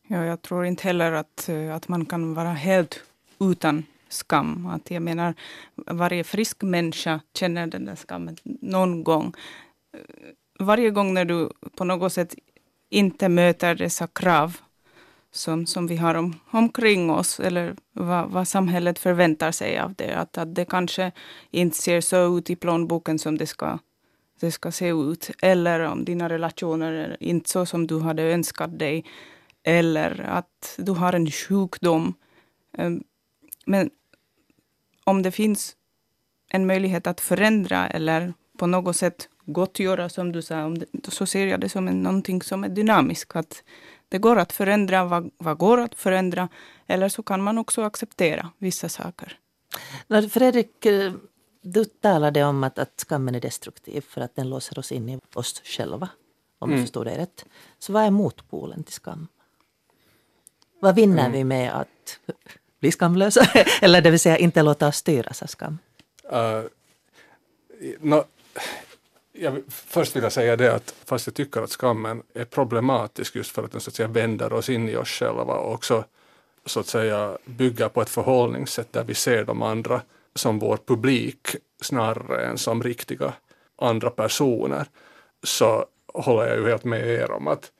Ja, 0.09 0.25
jag 0.25 0.43
tror 0.43 0.65
inte 0.65 0.83
heller 0.83 1.13
att, 1.13 1.49
eh, 1.49 1.75
att 1.75 1.89
man 1.89 2.07
kan 2.07 2.35
vara 2.35 2.53
helt 2.53 3.01
utan 3.41 3.85
skam. 4.09 4.67
Att 4.67 4.91
jag 4.91 5.03
menar, 5.03 5.35
varje 5.87 6.25
frisk 6.25 6.63
människa 6.63 7.21
känner 7.35 7.67
den 7.67 7.85
där 7.85 7.97
skammen 7.97 8.37
någon 8.45 9.05
gång. 9.05 9.33
Varje 10.59 10.91
gång 10.91 11.15
när 11.15 11.25
du 11.25 11.51
på 11.77 11.85
något 11.85 12.13
sätt 12.13 12.35
inte 12.91 13.29
möter 13.29 13.75
dessa 13.75 14.07
krav 14.07 14.57
som, 15.31 15.67
som 15.67 15.87
vi 15.87 15.97
har 15.97 16.15
om, 16.15 16.35
omkring 16.51 17.11
oss, 17.11 17.41
eller 17.41 17.77
vad, 17.93 18.31
vad 18.31 18.49
samhället 18.49 18.99
förväntar 18.99 19.53
sig 19.53 19.79
av 19.79 19.95
det. 19.95 20.13
Att, 20.13 20.39
att 20.39 20.55
det 20.55 20.65
kanske 20.65 21.13
inte 21.51 21.77
ser 21.77 22.01
så 22.01 22.39
ut 22.39 22.51
i 22.51 22.57
plånboken 22.57 23.19
som 23.19 23.39
det 23.39 23.47
ska, 23.47 23.79
det 24.41 24.51
ska 24.51 24.73
se 24.73 24.89
ut. 24.89 25.31
Eller 25.43 25.81
om 25.81 26.05
dina 26.05 26.29
relationer 26.29 26.93
är 26.93 27.17
inte 27.21 27.51
så 27.51 27.67
som 27.67 27.87
du 27.87 28.01
hade 28.01 28.23
önskat 28.23 28.79
dig. 28.79 29.05
Eller 29.63 30.21
att 30.21 30.75
du 30.79 30.93
har 30.93 31.13
en 31.13 31.31
sjukdom. 31.31 32.15
Ehm, 32.79 33.03
men 33.69 33.91
om 35.05 35.23
det 35.23 35.31
finns 35.31 35.77
en 36.49 36.67
möjlighet 36.67 37.07
att 37.07 37.21
förändra 37.21 37.89
eller 37.89 38.35
på 38.59 38.67
något 38.67 38.97
sätt 38.97 39.29
gottgöra, 39.47 40.09
som 40.09 40.33
du 40.33 40.43
sa, 40.43 40.77
så 41.09 41.27
ser 41.27 41.47
jag 41.47 41.61
det 41.61 41.69
som 41.69 41.89
en, 41.89 42.03
någonting 42.03 42.43
som 42.43 42.65
är 42.65 42.69
dynamiskt. 42.69 43.37
Att 43.37 43.63
det 44.09 44.19
går 44.19 44.37
att 44.39 44.53
förändra 44.53 45.05
vad, 45.05 45.31
vad 45.39 45.59
går 45.59 45.81
att 45.81 45.95
förändra, 45.95 46.49
eller 46.87 47.09
så 47.09 47.23
kan 47.23 47.43
man 47.43 47.59
också 47.59 47.83
acceptera 47.83 48.51
vissa 48.59 48.89
saker. 48.89 49.39
Fredrik, 50.31 50.87
eh, 50.87 51.13
du 51.63 51.85
talade 51.85 52.45
om 52.45 52.65
att, 52.65 52.79
att 52.79 53.01
skammen 53.01 53.35
är 53.35 53.41
destruktiv 53.41 54.01
för 54.01 54.21
att 54.21 54.37
den 54.37 54.49
låser 54.51 54.79
oss 54.79 54.93
in 54.93 55.09
i 55.09 55.21
oss 55.35 55.63
själva, 55.65 56.09
om 56.59 56.71
mm. 56.71 56.79
jag 56.79 56.87
förstår 56.87 57.05
det 57.05 57.19
rätt. 57.19 57.45
Så 57.79 57.93
vad 57.93 58.03
är 58.03 58.11
motpolen 58.11 58.85
till 58.85 58.95
skam? 58.95 59.29
Vad 60.81 60.95
vinner 60.95 61.27
mm. 61.27 61.33
vi 61.33 61.45
med 61.45 61.73
att 61.73 62.21
bli 62.81 62.93
skamlösa, 62.93 63.49
eller 63.83 64.01
det 64.01 64.11
vill 64.11 64.21
säga 64.21 64.37
inte 64.37 64.63
låta 64.63 64.89
oss 64.89 64.97
styras 64.97 65.43
av 65.43 65.47
skam? 65.47 65.79
Eh, 66.33 66.39
uh, 66.39 66.65
no, 68.01 68.25
jag, 69.33 69.63
först 69.69 70.17
vill 70.17 70.23
jag 70.23 70.33
säga 70.33 70.57
det 70.57 70.75
att 70.75 70.95
fast 71.05 71.27
jag 71.27 71.35
tycker 71.35 71.61
att 71.61 71.71
skammen 71.71 72.23
är 72.35 72.45
problematisk 72.45 73.37
just 73.37 73.51
för 73.51 73.65
att 73.65 73.73
den 73.73 73.81
så 73.81 73.91
att 73.91 73.95
säga 73.95 74.09
vänder 74.09 74.53
oss 74.53 74.69
in 74.69 74.89
i 74.89 74.97
oss 74.97 75.09
själva 75.09 75.55
och 75.55 75.75
också 75.75 76.05
så 76.67 76.81
att 76.81 76.87
säga 76.87 77.39
bygger 77.45 77.89
på 77.89 78.03
ett 78.03 78.09
förhållningssätt 78.09 78.93
där 78.93 79.05
vi 79.05 79.15
ser 79.15 79.45
de 79.45 79.63
andra 79.63 80.03
som 80.35 80.59
vår 80.59 80.77
publik 80.77 81.49
snarare 81.83 82.47
än 82.47 82.59
som 82.59 82.83
riktiga 82.83 83.33
andra 83.77 84.11
personer 84.11 84.87
så 85.43 85.87
håller 86.15 86.47
jag 86.49 86.59
ju 86.59 86.69
helt 86.69 86.85
med 86.85 87.07
er 87.09 87.31
om 87.31 87.49
att, 87.49 87.73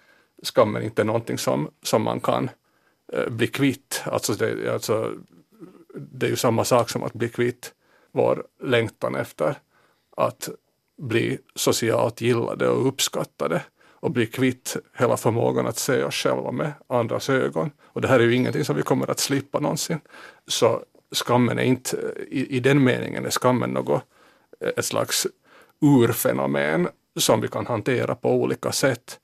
skammen 0.43 0.83
inte 0.83 1.03
är 1.03 1.07
någonting 1.07 1.39
som, 1.39 1.71
som 1.83 2.03
man 2.03 2.21
kan 2.21 2.51
Eh, 3.13 3.29
bli 3.29 3.47
kvitt. 3.47 4.03
Alltså 4.05 4.33
det, 4.33 4.73
alltså, 4.73 5.15
det 5.95 6.27
är 6.27 6.31
ju 6.31 6.37
samma 6.37 6.65
sak 6.65 6.91
som 6.91 7.03
att 7.03 7.13
bli 7.13 7.29
kvitt 7.29 7.73
vår 8.13 8.47
längtan 8.63 9.15
efter 9.15 9.55
att 10.17 10.49
bli 10.99 11.39
socialt 11.55 12.21
gillade 12.21 12.69
och 12.69 12.89
uppskattade 12.89 13.63
och 14.01 14.11
bli 14.11 14.27
kvitt 14.27 14.77
hela 14.99 15.17
förmågan 15.17 15.67
att 15.67 15.79
se 15.79 16.03
oss 16.03 16.15
själva 16.15 16.53
med 16.53 16.73
andras 16.87 17.31
ögon. 17.31 17.71
Och 17.85 18.01
det 18.01 18.09
här 18.09 18.21
är 18.21 18.25
ju 18.25 18.35
ingenting 18.35 18.65
som 18.65 18.77
vi 18.77 18.83
kommer 18.83 19.11
att 19.11 19.19
slippa 19.19 19.61
någonsin. 19.61 20.01
Så 20.47 20.83
skammen 21.13 21.59
är 21.59 21.63
inte, 21.63 22.15
i, 22.29 22.57
i 22.57 22.61
den 22.61 22.85
meningen 22.85 23.27
är 23.27 23.31
skammen 23.31 23.71
något, 23.71 24.03
eh, 24.61 24.71
ett 24.77 24.85
slags 24.85 25.27
urfenomen 25.81 26.89
som 27.17 27.41
vi 27.41 27.49
kan 27.49 27.67
hantera 27.67 28.15
på 28.15 28.33
olika 28.33 28.73
sätt. 28.73 29.21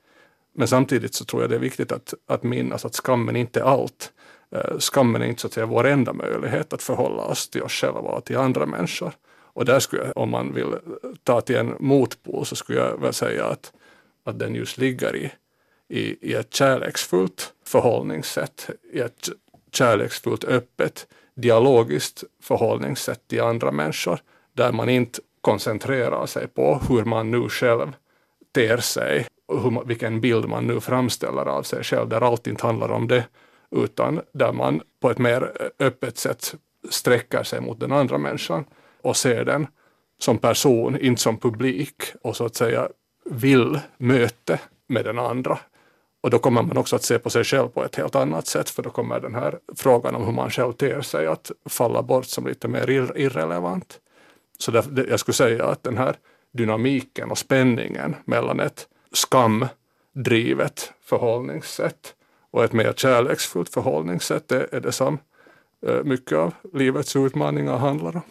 Men 0.55 0.69
samtidigt 0.69 1.15
så 1.15 1.25
tror 1.25 1.43
jag 1.43 1.51
det 1.51 1.57
är 1.57 1.61
viktigt 1.61 1.93
att, 1.93 2.15
att 2.27 2.43
minnas 2.43 2.85
att 2.85 2.95
skammen 2.95 3.37
inte 3.37 3.61
är 3.61 3.65
allt. 3.65 4.13
Eh, 4.51 4.79
skammen 4.79 5.23
är 5.23 5.27
inte 5.27 5.41
så 5.41 5.47
att 5.47 5.53
säga 5.53 5.67
vår 5.67 5.87
enda 5.87 6.13
möjlighet 6.13 6.73
att 6.73 6.83
förhålla 6.83 7.23
oss 7.23 7.49
till 7.49 7.63
oss 7.63 7.73
själva 7.73 8.01
och 8.01 8.25
till 8.25 8.37
andra 8.37 8.67
människor. 8.67 9.13
Och 9.55 9.65
där 9.65 9.81
skulle 9.81 10.03
jag, 10.03 10.17
om 10.17 10.31
man 10.31 10.55
vill 10.55 10.73
eh, 10.73 10.79
ta 11.25 11.41
till 11.41 11.57
en 11.57 11.75
motpol 11.81 12.47
så 12.47 12.57
skulle 12.57 12.79
jag 12.79 13.01
väl 13.01 13.13
säga 13.13 13.45
att, 13.45 13.73
att 14.25 14.39
den 14.39 14.55
just 14.55 14.79
ligger 14.79 15.17
i, 15.17 15.33
i, 15.89 16.31
i 16.31 16.35
ett 16.35 16.55
kärleksfullt 16.55 17.53
förhållningssätt, 17.65 18.71
i 18.93 19.01
ett 19.01 19.29
kärleksfullt 19.73 20.45
öppet 20.45 21.07
dialogiskt 21.35 22.25
förhållningssätt 22.43 23.29
till 23.29 23.41
andra 23.41 23.71
människor 23.71 24.19
där 24.53 24.73
man 24.73 24.89
inte 24.89 25.21
koncentrerar 25.41 26.27
sig 26.27 26.49
på 26.49 26.81
hur 26.89 27.05
man 27.05 27.31
nu 27.31 27.49
själv 27.49 27.93
ter 28.55 28.77
sig 28.77 29.27
hur, 29.49 29.85
vilken 29.85 30.21
bild 30.21 30.49
man 30.49 30.67
nu 30.67 30.81
framställer 30.81 31.47
av 31.47 31.63
sig 31.63 31.85
själv, 31.85 32.09
där 32.09 32.21
allt 32.21 32.47
inte 32.47 32.67
handlar 32.67 32.89
om 32.89 33.09
det, 33.09 33.27
utan 33.71 34.21
där 34.33 34.53
man 34.53 34.81
på 35.01 35.11
ett 35.11 35.19
mer 35.19 35.53
öppet 35.79 36.19
sätt 36.19 36.55
sträcker 36.91 37.43
sig 37.43 37.61
mot 37.61 37.81
den 37.81 37.93
andra 37.93 38.19
människan 38.19 38.65
och 39.03 39.17
ser 39.17 39.45
den 39.45 39.67
som 40.19 40.39
person, 40.39 41.01
inte 41.01 41.23
som 41.23 41.39
publik 41.39 42.03
och 42.23 42.37
så 42.37 42.45
att 42.45 42.57
säga 42.57 42.89
vill 43.25 43.81
möte 43.97 44.61
med 44.87 45.05
den 45.05 45.19
andra. 45.19 45.59
Och 46.21 46.31
då 46.31 46.39
kommer 46.39 46.63
man 46.63 46.77
också 46.77 46.97
att 46.97 47.03
se 47.03 47.19
på 47.19 47.31
sig 47.31 47.45
själv 47.45 47.69
på 47.69 47.85
ett 47.85 47.97
helt 47.97 48.15
annat 48.15 48.47
sätt 48.47 48.71
för 48.71 48.83
då 48.83 48.91
kommer 48.91 49.21
den 49.21 49.35
här 49.35 49.59
frågan 49.77 50.15
om 50.15 50.25
hur 50.25 50.33
man 50.33 50.51
själv 50.51 50.73
ter 50.73 51.01
sig 51.01 51.27
att 51.27 51.51
falla 51.69 52.03
bort 52.03 52.27
som 52.27 52.47
lite 52.47 52.69
mer 52.69 52.91
irrelevant. 52.91 54.01
Så 54.59 54.71
där, 54.71 55.07
jag 55.11 55.21
skulle 55.21 55.35
säga 55.35 55.65
att 55.65 55.83
den 55.83 55.97
här 55.97 56.17
dynamiken 56.53 57.31
och 57.31 57.39
spänningen 57.39 58.17
mellan 58.25 58.61
ett 58.61 58.89
skamdrivet 59.15 60.93
förhållningssätt 61.05 62.15
och 62.51 62.65
ett 62.65 62.73
mer 62.73 62.93
kärleksfullt 62.93 63.69
förhållningssätt 63.69 64.53
är, 64.53 64.75
är 64.75 64.81
det 64.81 64.93
som 64.93 65.19
eh, 65.87 66.03
mycket 66.05 66.39
av 66.39 66.55
livets 66.73 67.17
utmaningar 67.17 67.77
handlar 67.77 68.17
om. 68.17 68.23